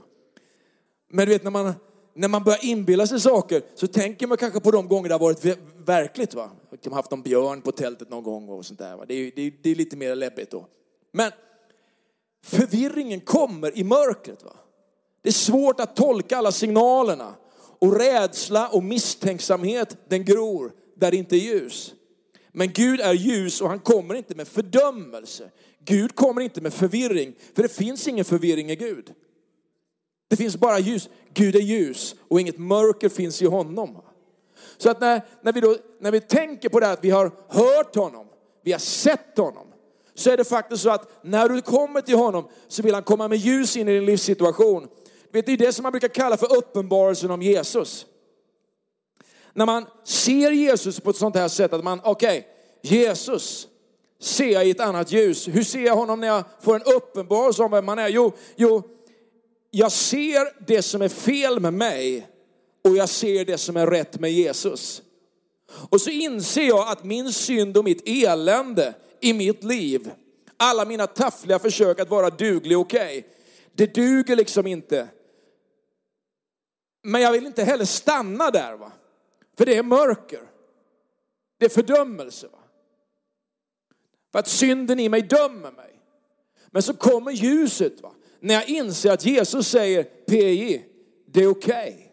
[1.10, 1.74] Men du vet när man,
[2.14, 5.20] när man börjar inbilla sig saker så tänker man kanske på de gånger det har
[5.20, 6.34] varit verkligt.
[6.34, 6.50] Va?
[6.82, 8.96] De har haft någon björn på tältet någon gång och sånt där.
[8.96, 9.06] Va?
[9.08, 10.68] Det, är, det, är, det är lite mer läbbigt då.
[11.12, 11.32] Men
[12.44, 14.44] förvirringen kommer i mörkret.
[14.44, 14.54] Va?
[15.22, 17.36] Det är svårt att tolka alla signalerna.
[17.80, 21.94] Och rädsla och misstänksamhet, den gror där det inte är ljus.
[22.52, 25.52] Men Gud är ljus och han kommer inte med fördömelse.
[25.86, 29.14] Gud kommer inte med förvirring, för det finns ingen förvirring i Gud.
[30.28, 31.10] Det finns bara ljus.
[31.34, 33.98] Gud är ljus och inget mörker finns i honom.
[34.78, 37.32] Så att när, när, vi då, när vi tänker på det här att vi har
[37.48, 38.28] hört honom,
[38.64, 39.68] vi har sett honom,
[40.14, 43.28] så är det faktiskt så att när du kommer till honom så vill han komma
[43.28, 44.88] med ljus in i din livssituation.
[45.32, 48.06] Vet, det är det som man brukar kalla för uppenbarelsen om Jesus.
[49.56, 53.68] När man ser Jesus på ett sånt här sätt att man, okej, okay, Jesus
[54.20, 55.48] ser jag i ett annat ljus.
[55.48, 58.08] Hur ser jag honom när jag får en uppenbarelse om vem han är?
[58.08, 58.84] Jo, jo,
[59.72, 62.28] jag ser det som är fel med mig
[62.84, 65.02] och jag ser det som är rätt med Jesus.
[65.90, 70.12] Och så inser jag att min synd och mitt elände i mitt liv,
[70.58, 73.24] alla mina taffliga försök att vara duglig och okej, okay,
[73.74, 75.08] det duger liksom inte.
[77.04, 78.92] Men jag vill inte heller stanna där va.
[79.58, 80.42] För det är mörker.
[81.58, 82.48] Det är fördömelse.
[82.48, 82.60] Va?
[84.32, 86.02] För att synden i mig dömer mig.
[86.68, 88.02] Men så kommer ljuset.
[88.02, 88.12] Va?
[88.40, 90.86] När jag inser att Jesus säger PJ,
[91.26, 91.94] det är okej.
[91.94, 92.06] Okay.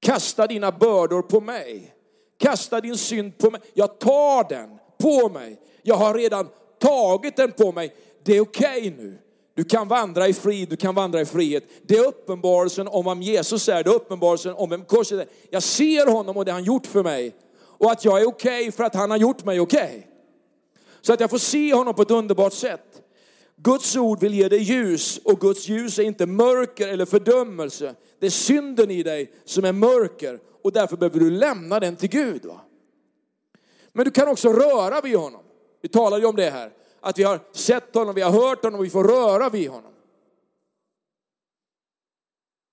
[0.00, 1.94] Kasta dina bördor på mig.
[2.38, 3.60] Kasta din synd på mig.
[3.74, 5.60] Jag tar den på mig.
[5.82, 7.96] Jag har redan tagit den på mig.
[8.22, 9.18] Det är okej okay nu.
[9.58, 11.64] Du kan vandra i frid, du kan vandra i frihet.
[11.82, 15.26] Det är uppenbarelsen om vem Jesus är, det är uppenbarelsen om vem korset är.
[15.50, 17.34] Jag ser honom och det han gjort för mig.
[17.60, 19.88] Och att jag är okej okay för att han har gjort mig okej.
[19.88, 20.02] Okay.
[21.00, 23.02] Så att jag får se honom på ett underbart sätt.
[23.56, 27.94] Guds ord vill ge dig ljus och Guds ljus är inte mörker eller fördömelse.
[28.20, 32.10] Det är synden i dig som är mörker och därför behöver du lämna den till
[32.10, 32.44] Gud.
[32.44, 32.60] Va?
[33.92, 35.42] Men du kan också röra vid honom.
[35.82, 38.80] Vi talade ju om det här att vi har sett honom, vi har hört honom
[38.80, 39.92] och vi får röra vid honom.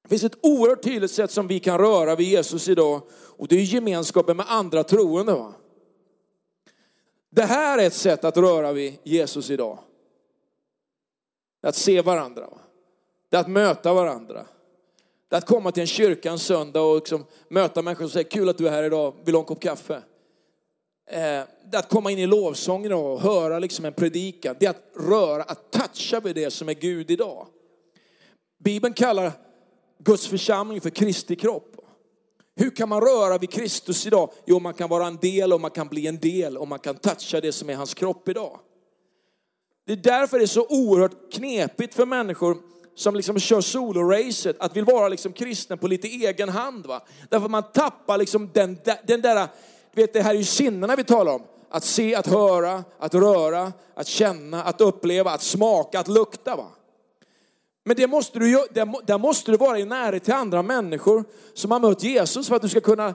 [0.03, 3.55] Det finns ett oerhört tydligt sätt som vi kan röra vid Jesus idag och det
[3.55, 5.33] är gemenskapen med andra troende.
[5.33, 5.53] Va?
[7.29, 9.79] Det här är ett sätt att röra vid Jesus idag.
[11.63, 12.47] Att se varandra.
[12.49, 12.57] Va?
[13.29, 14.45] Det är att möta varandra.
[15.29, 18.29] Det är att komma till en kyrka en söndag och liksom möta människor som säger
[18.29, 20.01] kul att du är här idag, vill du ha en kopp kaffe?
[21.07, 24.91] Eh, det att komma in i lovsången och höra liksom en predikan, det är att
[24.95, 27.47] röra, att toucha vid det som är Gud idag.
[28.63, 29.31] Bibeln kallar
[30.03, 31.75] Guds församling för Kristi kropp.
[32.55, 34.29] Hur kan man röra vid Kristus idag?
[34.45, 36.95] Jo, man kan vara en del och man kan bli en del och man kan
[36.95, 38.59] toucha det som är hans kropp idag.
[39.85, 42.57] Det är därför det är så oerhört knepigt för människor
[42.95, 46.85] som liksom kör soloracet, att vill vara liksom kristen på lite egen hand.
[46.85, 47.01] Va?
[47.29, 49.47] Därför man tappar liksom den, den där,
[49.95, 51.41] vet det här är ju sinnena vi talar om.
[51.69, 56.55] Att se, att höra, att röra, att känna, att uppleva, att smaka, att lukta.
[56.55, 56.67] Va?
[57.85, 58.67] Men det måste du,
[59.05, 62.61] där måste du vara i närhet till andra människor som har mött Jesus för att
[62.61, 63.13] du ska kunna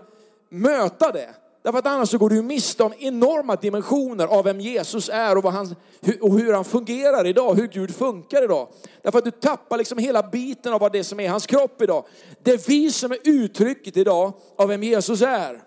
[0.49, 1.35] möta det.
[1.63, 5.43] Därför att annars så går du miste om enorma dimensioner av vem Jesus är och,
[5.43, 5.77] vad han,
[6.21, 8.69] och hur han fungerar idag, hur Gud funkar idag.
[9.03, 12.05] Därför att du tappar liksom hela biten av vad det som är hans kropp idag.
[12.43, 15.63] Det är vi som är uttrycket idag av vem Jesus är.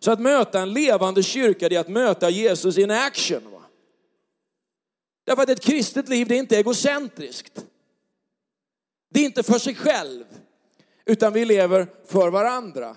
[0.00, 3.50] Så att möta en levande kyrka, det är att möta Jesus in action.
[3.52, 3.62] Va?
[5.24, 7.64] Därför att ett kristet liv, det är inte egocentriskt.
[9.10, 10.24] Det är inte för sig själv,
[11.04, 12.96] utan vi lever för varandra.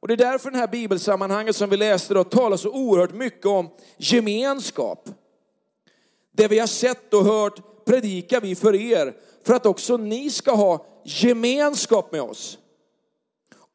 [0.00, 3.46] Och det är därför det här bibelsammanhanget som vi läste då talar så oerhört mycket
[3.46, 5.08] om gemenskap.
[6.32, 10.54] Det vi har sett och hört predikar vi för er, för att också ni ska
[10.54, 12.58] ha gemenskap med oss.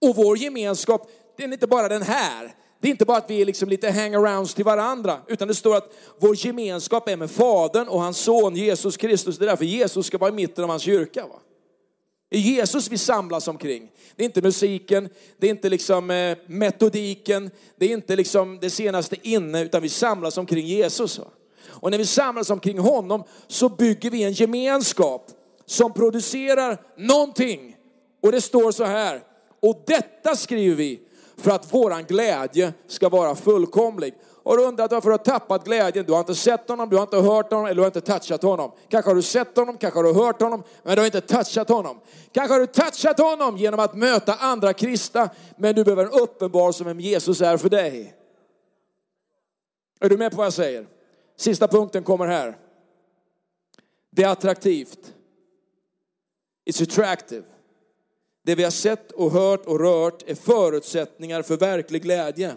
[0.01, 2.55] Och vår gemenskap, det är inte bara den här.
[2.81, 5.75] Det är inte bara att vi är liksom lite hangarounds till varandra, utan det står
[5.75, 9.37] att vår gemenskap är med Fadern och hans son Jesus Kristus.
[9.37, 11.27] Det är därför Jesus ska vara i mitten av hans kyrka.
[11.27, 11.39] Va?
[12.29, 13.91] Det är Jesus vi samlas omkring.
[14.15, 18.69] Det är inte musiken, det är inte liksom eh, metodiken, det är inte liksom det
[18.69, 21.19] senaste inne, utan vi samlas omkring Jesus.
[21.19, 21.25] Va?
[21.67, 25.27] Och när vi samlas omkring honom så bygger vi en gemenskap
[25.65, 27.75] som producerar någonting.
[28.21, 29.23] Och det står så här,
[29.59, 30.99] och detta skriver vi
[31.39, 34.13] för att våran glädje ska vara fullkomlig.
[34.43, 36.05] Och du undrat varför du har tappat glädjen.
[36.05, 38.43] Du har inte sett honom, du har inte hört honom eller du har inte touchat
[38.43, 38.71] honom.
[38.89, 41.69] Kanske har du sett honom, kanske har du hört honom, men du har inte touchat
[41.69, 41.99] honom.
[42.31, 46.71] Kanske har du touchat honom genom att möta andra kristna, men du behöver en uppenbar
[46.71, 48.15] som vem Jesus är för dig.
[49.99, 50.85] Är du med på vad jag säger?
[51.37, 52.57] Sista punkten kommer här.
[54.11, 55.13] Det är attraktivt.
[56.69, 57.43] It's attractive.
[58.43, 62.55] Det vi har sett och hört och rört är förutsättningar för verklig glädje.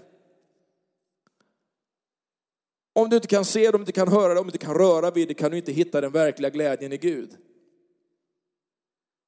[2.94, 4.66] Om du inte kan se det, om du inte kan höra det, om du inte
[4.66, 7.30] kan röra vid det kan du inte hitta den verkliga glädjen i Gud.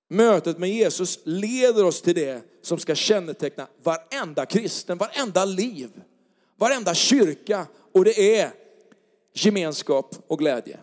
[0.09, 5.91] Mötet med Jesus leder oss till det som ska känneteckna varenda kristen, varenda liv,
[6.57, 8.51] varenda kyrka och det är
[9.35, 10.81] gemenskap och glädje.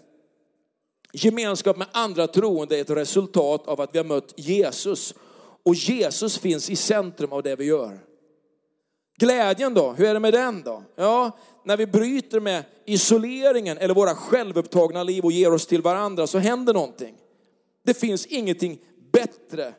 [1.13, 5.13] Gemenskap med andra troende är ett resultat av att vi har mött Jesus
[5.65, 7.99] och Jesus finns i centrum av det vi gör.
[9.17, 10.83] Glädjen då, hur är det med den då?
[10.95, 11.31] Ja,
[11.63, 16.37] när vi bryter med isoleringen eller våra självupptagna liv och ger oss till varandra så
[16.37, 17.15] händer någonting.
[17.83, 18.79] Det finns ingenting
[19.11, 19.73] bättre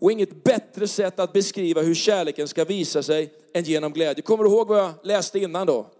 [0.00, 4.22] och inget bättre sätt att beskriva hur kärleken ska visa sig än genom glädje.
[4.22, 5.90] Kommer du ihåg vad jag läste innan då?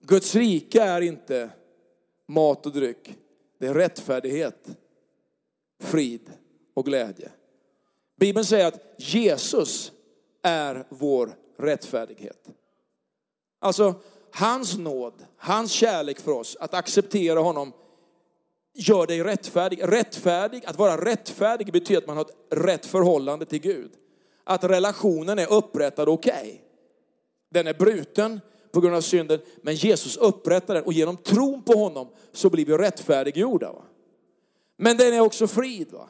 [0.00, 1.50] Guds rike är inte
[2.28, 3.14] mat och dryck.
[3.58, 4.68] Det är rättfärdighet,
[5.82, 6.30] frid
[6.74, 7.30] och glädje.
[8.18, 9.92] Bibeln säger att Jesus
[10.42, 12.48] är vår rättfärdighet.
[13.60, 13.94] Alltså,
[14.32, 17.72] hans nåd, hans kärlek för oss, att acceptera honom,
[18.74, 19.80] gör dig rättfärdig.
[19.82, 23.90] Rättfärdig, att vara rättfärdig betyder att man har ett rätt förhållande till Gud.
[24.44, 26.32] Att relationen är upprättad okej.
[26.32, 26.58] Okay.
[27.50, 28.40] Den är bruten
[28.72, 32.64] på grund av synden, men Jesus upprättar den och genom tron på honom så blir
[32.64, 33.72] vi rättfärdiggjorda.
[33.72, 33.82] Va?
[34.76, 35.92] Men den är också frid.
[35.92, 36.08] Va?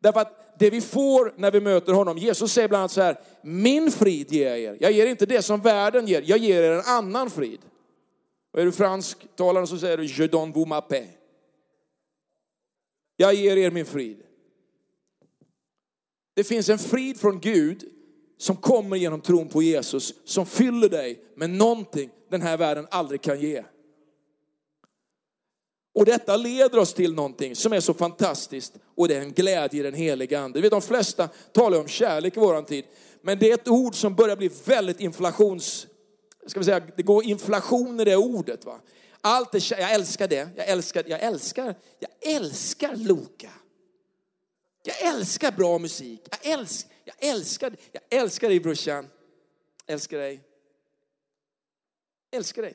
[0.00, 3.20] Därför att det vi får när vi möter honom, Jesus säger bland annat så här,
[3.42, 4.76] min frid ger jag er.
[4.80, 7.60] Jag ger inte det som världen ger, jag ger er en annan frid.
[8.52, 11.08] Och är du fransktalande så säger du, je donne vous ma paix.
[13.16, 14.22] Jag ger er min frid.
[16.34, 17.84] Det finns en frid från Gud
[18.38, 23.20] som kommer genom tron på Jesus, som fyller dig med någonting den här världen aldrig
[23.22, 23.64] kan ge.
[25.94, 29.80] Och detta leder oss till någonting som är så fantastiskt och det är en glädje
[29.80, 30.60] i den heliga ande.
[30.60, 32.84] vet, de flesta talar om kärlek i våran tid,
[33.22, 35.86] men det är ett ord som börjar bli väldigt inflations...
[36.46, 38.64] Ska vi säga, det går inflation i det ordet.
[38.64, 38.80] Va?
[39.20, 43.50] Allt är jag älskar det, jag älskar, jag älskar, jag älskar Loka.
[44.82, 49.08] Jag älskar bra musik, jag älskar, jag älskar, jag älskar dig brorsan.
[49.86, 50.40] Älskar dig.
[52.30, 52.74] Älskar dig.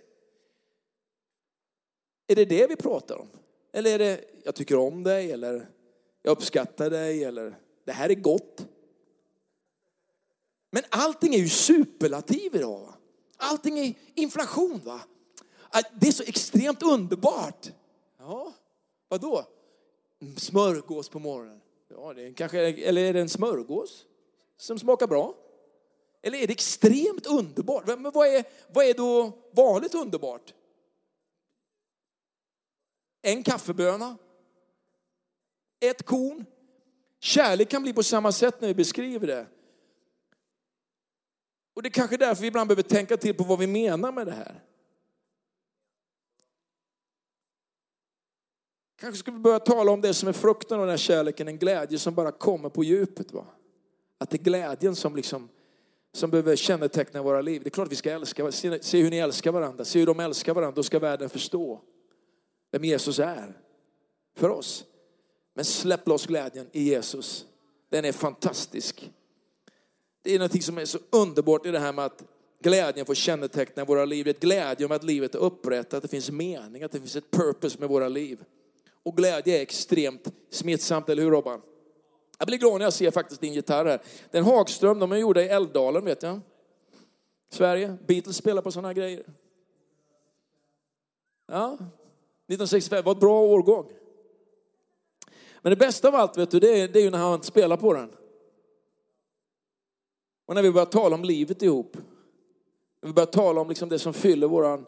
[2.28, 3.28] Är det det vi pratar om?
[3.74, 5.70] Eller är det, jag tycker om dig, eller
[6.22, 7.56] jag uppskattar dig, eller
[7.86, 8.68] det här är gott.
[10.72, 12.80] Men allting är ju superlativ idag.
[12.80, 12.94] Va?
[13.38, 14.82] Allting är inflation.
[14.84, 15.00] va?
[15.76, 17.72] Äh, det är så extremt underbart.
[18.20, 18.54] Ja,
[19.08, 19.46] vadå?
[20.38, 21.62] Smörgås på morgonen.
[21.88, 24.06] Ja, det är kanske, eller är det en smörgås
[24.58, 25.36] som smakar bra?
[26.22, 27.88] Eller är det extremt underbart?
[27.88, 30.54] Men vad är, vad är då vanligt underbart?
[33.26, 34.18] En kaffeböna,
[35.80, 36.46] ett korn.
[37.20, 39.48] Kärlek kan bli på samma sätt när vi beskriver det.
[41.74, 44.28] Och det är kanske därför vi ibland behöver tänka till på vad vi menar med
[44.28, 44.64] det här.
[49.00, 51.58] Kanske ska vi börja tala om det som är frukten av den här kärleken, en
[51.58, 53.32] glädje som bara kommer på djupet.
[53.32, 53.46] Va?
[54.18, 55.50] Att det är glädjen som, liksom,
[56.14, 57.64] som behöver känneteckna våra liv.
[57.64, 60.20] Det är klart vi ska älska, se, se hur ni älskar varandra, se hur de
[60.20, 60.76] älskar varandra.
[60.76, 61.82] Då ska världen förstå
[62.76, 63.54] vem Jesus är
[64.38, 64.86] för oss.
[65.54, 67.46] Men släpp loss glädjen i Jesus.
[67.90, 69.12] Den är fantastisk.
[70.22, 72.24] Det är något som är så underbart i det här med att
[72.60, 74.28] glädjen får känneteckna våra liv.
[74.28, 77.32] Ett glädje om att livet är upprättat, att det finns mening, att det finns ett
[77.32, 78.44] purpose med våra liv.
[79.04, 81.62] Och glädje är extremt smittsamt, eller hur Robban?
[82.38, 84.02] Jag blir glad när jag ser faktiskt din gitarr här.
[84.32, 86.40] Den Hagström, de är gjorda i Älvdalen vet jag.
[87.50, 89.24] Sverige, Beatles spelar på sådana här grejer.
[91.48, 91.78] Ja,
[92.48, 93.92] 1965 var ett bra årgång.
[95.62, 97.78] Men det bästa av allt vet du, det är, det är ju när han spelar
[97.78, 98.12] på den.
[100.46, 101.98] Och när vi börjar tala om livet ihop.
[103.02, 104.86] När vi börjar tala om liksom det som fyller våran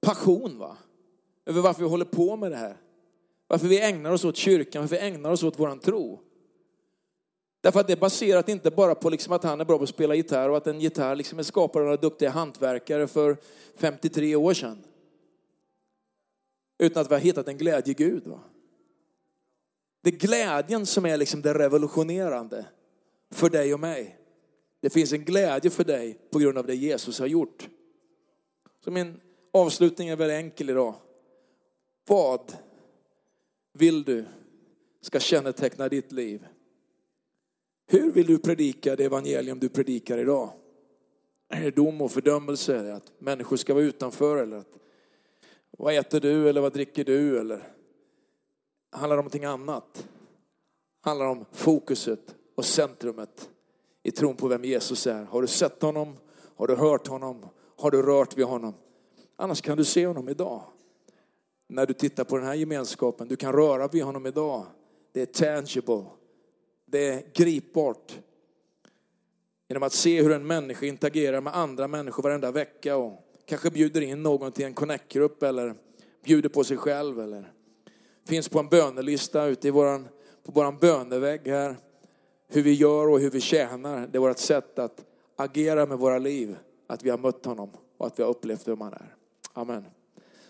[0.00, 0.58] passion.
[0.58, 0.76] Va?
[1.46, 2.76] Över varför vi håller på med det här.
[3.46, 6.20] Varför vi ägnar oss åt kyrkan, varför vi ägnar oss åt våran tro.
[7.60, 9.88] Därför att det är baserat inte bara på liksom att han är bra på att
[9.88, 13.36] spela gitarr och att en gitarr liksom är skapad av några duktiga hantverkare för
[13.76, 14.84] 53 år sedan.
[16.82, 18.26] Utan att vi har hittat en glädje Gud.
[18.26, 18.40] Va?
[20.02, 22.66] Det är glädjen som är liksom det revolutionerande
[23.30, 24.18] för dig och mig.
[24.80, 27.68] Det finns en glädje för dig på grund av det Jesus har gjort.
[28.84, 29.20] Så min
[29.52, 30.94] avslutning är väldigt enkel idag.
[32.06, 32.56] Vad
[33.72, 34.24] vill du
[35.00, 36.46] ska känneteckna ditt liv?
[37.86, 40.50] Hur vill du predika det evangelium du predikar idag?
[41.48, 42.76] Är det dom och fördömelse?
[42.76, 44.36] Är det att människor ska vara utanför?
[44.36, 44.81] Eller att,
[45.78, 47.40] vad äter du eller vad dricker du?
[47.40, 47.62] Eller
[48.90, 50.06] handlar det om någonting annat?
[51.00, 53.50] Handlar om fokuset och centrumet
[54.02, 55.24] i tron på vem Jesus är.
[55.24, 56.16] Har du sett honom?
[56.56, 57.46] Har du hört honom?
[57.76, 58.74] Har du rört vid honom?
[59.36, 60.62] Annars kan du se honom idag.
[61.68, 64.66] När du tittar på den här gemenskapen, du kan röra vid honom idag.
[65.12, 66.04] Det är tangible.
[66.86, 68.18] Det är gripbart.
[69.68, 74.00] Genom att se hur en människa interagerar med andra människor varenda vecka och kanske bjuder
[74.00, 75.74] in någon till en connect-grupp eller
[76.24, 77.52] bjuder på sig själv eller
[78.26, 80.08] finns på en bönelista ute i våran,
[80.42, 81.76] på våran bönevägg här.
[82.48, 85.04] Hur vi gör och hur vi tjänar, det är vårt sätt att
[85.36, 86.56] agera med våra liv.
[86.86, 89.16] Att vi har mött honom och att vi har upplevt vem han är.
[89.52, 89.84] Amen.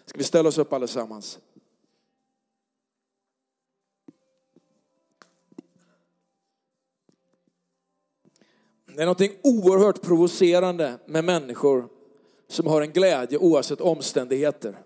[0.06, 1.38] Ska vi ställa oss upp allesammans?
[8.96, 11.88] Det är något oerhört provocerande med människor
[12.52, 14.78] som har en glädje oavsett omständigheter.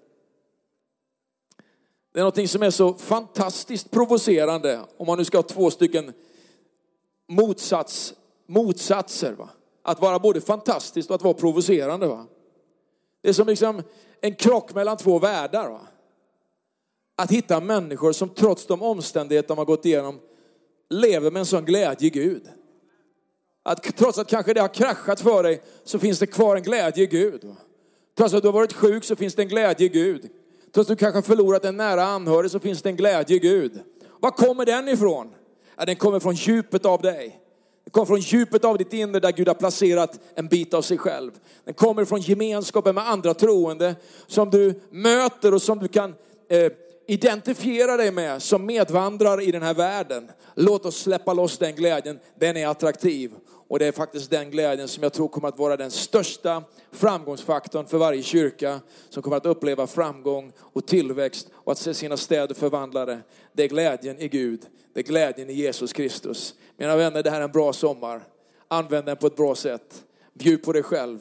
[2.15, 6.13] Det är något som är så fantastiskt provocerande om man nu ska ha två stycken
[7.29, 8.15] motsats,
[8.47, 9.33] motsatser.
[9.33, 9.49] Va?
[9.83, 12.07] Att vara både fantastiskt och att vara provocerande.
[12.07, 12.27] Va?
[13.23, 13.83] Det är som liksom
[14.21, 15.71] en krock mellan två världar.
[15.71, 15.81] Va?
[17.17, 20.21] Att hitta människor som trots de omständigheter de har gått igenom
[20.91, 22.49] lever med en sån glädje i Gud.
[23.67, 27.05] Att trots att kanske det har kraschat för dig så finns det kvar en glädje
[27.05, 27.57] i Gud.
[28.19, 30.29] Trots att du har varit sjuk så finns det en glädje i Gud.
[30.75, 33.39] Trots att du kanske har förlorat en nära anhörig så finns det en glädje i
[33.39, 33.81] Gud.
[34.21, 35.35] Var kommer den ifrån?
[35.77, 37.41] Ja, den kommer från djupet av dig.
[37.85, 40.99] Den kommer från djupet av ditt inre där Gud har placerat en bit av sig
[40.99, 41.31] själv.
[41.65, 43.95] Den kommer från gemenskapen med andra troende
[44.27, 46.15] som du möter och som du kan
[46.49, 46.73] eh,
[47.07, 50.31] identifiera dig med som medvandrare i den här världen.
[50.55, 52.19] Låt oss släppa loss den glädjen.
[52.39, 53.33] Den är attraktiv.
[53.69, 57.87] Och det är faktiskt den glädjen som jag tror kommer att vara den största framgångsfaktorn
[57.87, 62.55] för varje kyrka som kommer att uppleva framgång och tillväxt och att se sina städer
[62.55, 63.21] förvandlade.
[63.53, 64.61] Det är glädjen i Gud.
[64.95, 66.55] Det är glädjen i Jesus Kristus.
[66.77, 68.23] Mina vänner, det här är en bra sommar.
[68.69, 70.05] Använd den på ett bra sätt.
[70.35, 71.19] Bjud på dig själv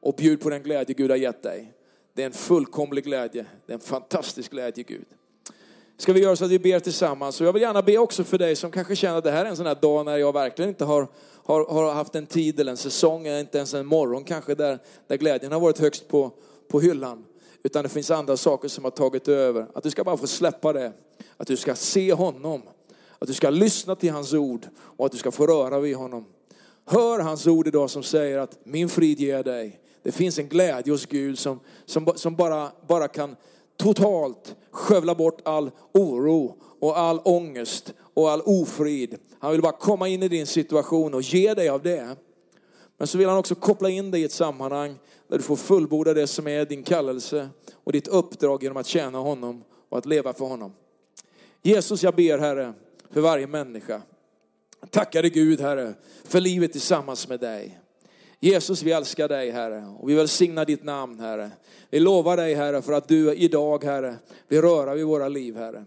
[0.00, 1.72] och bjud på den glädje Gud har gett dig.
[2.14, 3.46] Det är en fullkomlig glädje.
[3.66, 5.06] Det är en fantastisk glädje Gud.
[5.96, 7.40] Ska vi göra så att vi ber tillsammans.
[7.40, 9.48] Och jag vill gärna be också för dig som kanske känner att det här är
[9.48, 11.08] en sån här dag när jag verkligen inte har,
[11.44, 14.78] har, har haft en tid eller en säsong, eller inte ens en morgon kanske, där,
[15.06, 16.30] där glädjen har varit högst på,
[16.68, 17.24] på hyllan.
[17.62, 19.66] Utan det finns andra saker som har tagit över.
[19.74, 20.92] Att du ska bara få släppa det.
[21.36, 22.62] Att du ska se honom.
[23.18, 26.24] Att du ska lyssna till hans ord och att du ska få röra vid honom.
[26.86, 29.80] Hör hans ord idag som säger att min frid ger jag dig.
[30.02, 33.36] Det finns en glädje hos Gud som, som, som bara, bara kan
[33.76, 39.18] totalt skövla bort all oro och all ångest och all ofrid.
[39.38, 42.16] Han vill bara komma in i din situation och ge dig av det.
[42.96, 44.98] Men så vill han också koppla in dig i ett sammanhang
[45.28, 47.48] där du får fullborda det som är din kallelse
[47.84, 50.72] och ditt uppdrag genom att tjäna honom och att leva för honom.
[51.62, 52.72] Jesus, jag ber Herre
[53.10, 54.02] för varje människa.
[54.90, 55.94] Tackar dig Gud Herre
[56.24, 57.80] för livet tillsammans med dig.
[58.44, 61.50] Jesus, vi älskar dig Herre och vi välsignar ditt namn Herre.
[61.90, 64.16] Vi lovar dig Herre för att du idag Herre
[64.48, 65.84] vill röra vid våra liv Herre.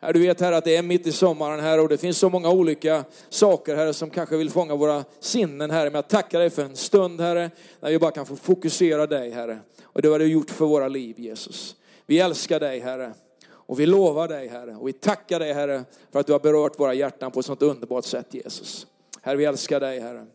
[0.00, 2.28] Herre, du vet Herre att det är mitt i sommaren Herre, och det finns så
[2.28, 5.84] många olika saker Herre som kanske vill fånga våra sinnen Herre.
[5.84, 7.50] Men jag tackar dig för en stund Herre,
[7.80, 9.58] när vi bara kan få fokusera dig Herre.
[9.82, 11.76] Och det har du gjort för våra liv Jesus.
[12.06, 13.12] Vi älskar dig Herre.
[13.48, 14.76] Och vi lovar dig Herre.
[14.76, 17.62] Och vi tackar dig Herre för att du har berört våra hjärtan på ett sånt
[17.62, 18.86] underbart sätt Jesus.
[19.22, 20.26] Herre vi älskar dig Herre.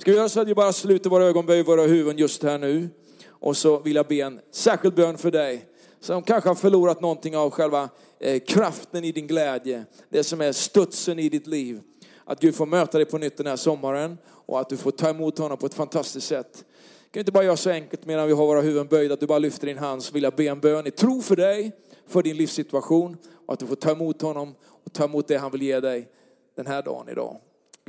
[0.00, 2.58] Ska vi göra så att vi bara sluter våra ögon, böjer våra huvuden just här
[2.58, 2.88] nu.
[3.28, 5.66] Och så vill jag be en särskild bön för dig
[6.00, 7.88] som kanske har förlorat någonting av själva
[8.20, 9.84] eh, kraften i din glädje.
[10.08, 11.80] Det som är studsen i ditt liv.
[12.24, 15.10] Att Gud får möta dig på nytt den här sommaren och att du får ta
[15.10, 16.64] emot honom på ett fantastiskt sätt.
[17.10, 19.38] Kan inte bara göra så enkelt medan vi har våra huvuden böjda att du bara
[19.38, 21.72] lyfter din hand så vill jag be en bön i tro för dig,
[22.06, 25.50] för din livssituation och att du får ta emot honom och ta emot det han
[25.50, 26.08] vill ge dig
[26.56, 27.40] den här dagen idag.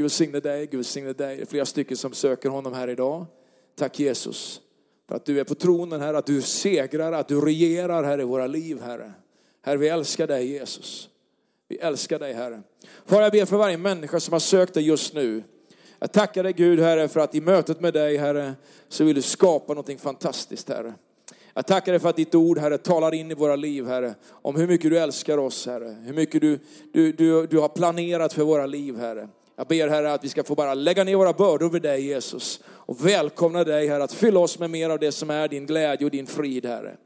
[0.01, 1.35] Gud välsigne dig, Gud välsigne dig.
[1.37, 3.25] Det är flera stycken som söker honom här idag.
[3.75, 4.61] Tack Jesus.
[5.07, 8.23] För att du är på tronen här, att du segrar, att du regerar här i
[8.23, 9.13] våra liv Herre.
[9.61, 11.09] Herre vi älskar dig Jesus.
[11.67, 12.61] Vi älskar dig Herre.
[13.05, 15.43] Far jag ber för varje människa som har sökt dig just nu.
[15.99, 18.53] Jag tackar dig Gud Herre för att i mötet med dig Herre
[18.89, 20.93] så vill du skapa någonting fantastiskt Herre.
[21.53, 24.15] Jag tackar dig för att ditt ord Herre talar in i våra liv Herre.
[24.29, 25.95] Om hur mycket du älskar oss Herre.
[26.05, 26.59] Hur mycket du,
[26.93, 29.29] du, du, du har planerat för våra liv Herre.
[29.61, 32.59] Jag ber Herre att vi ska få bara lägga ner våra bördor vid dig Jesus.
[32.65, 36.05] Och välkomna dig Herre att fylla oss med mer av det som är din glädje
[36.05, 36.97] och din frid Herre.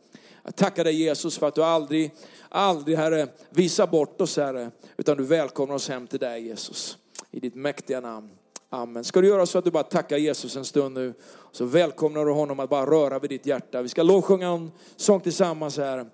[0.43, 2.12] Jag tackar dig Jesus för att du aldrig,
[2.49, 4.72] aldrig Herre visar bort oss Herre.
[4.97, 6.97] Utan du välkomnar oss hem till dig Jesus.
[7.32, 8.30] I ditt mäktiga namn.
[8.70, 9.03] Amen.
[9.03, 11.14] Ska du göra så att du bara tackar Jesus en stund nu.
[11.51, 13.82] Så välkomnar du honom att bara röra vid ditt hjärta.
[13.82, 16.06] Vi ska lovsjunga en sång tillsammans här.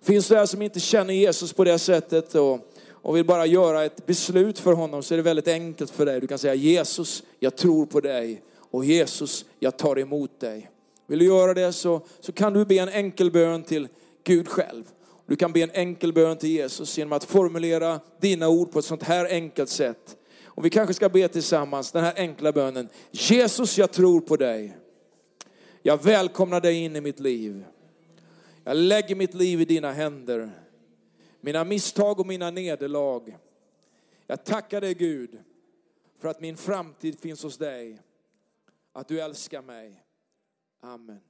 [0.00, 2.71] Finns det här som inte känner Jesus på det sättet och
[3.02, 6.20] och vill bara göra ett beslut för honom så är det väldigt enkelt för dig.
[6.20, 10.70] Du kan säga Jesus, jag tror på dig och Jesus, jag tar emot dig.
[11.06, 13.88] Vill du göra det så, så kan du be en enkel bön till
[14.24, 14.84] Gud själv.
[15.26, 18.84] Du kan be en enkel bön till Jesus genom att formulera dina ord på ett
[18.84, 20.16] sånt här enkelt sätt.
[20.44, 22.88] Och vi kanske ska be tillsammans den här enkla bönen.
[23.10, 24.76] Jesus, jag tror på dig.
[25.82, 27.64] Jag välkomnar dig in i mitt liv.
[28.64, 30.50] Jag lägger mitt liv i dina händer
[31.44, 33.38] mina misstag och mina nederlag.
[34.26, 35.42] Jag tackar dig Gud
[36.18, 38.02] för att min framtid finns hos dig.
[38.92, 40.04] Att du älskar mig.
[40.80, 41.20] Amen.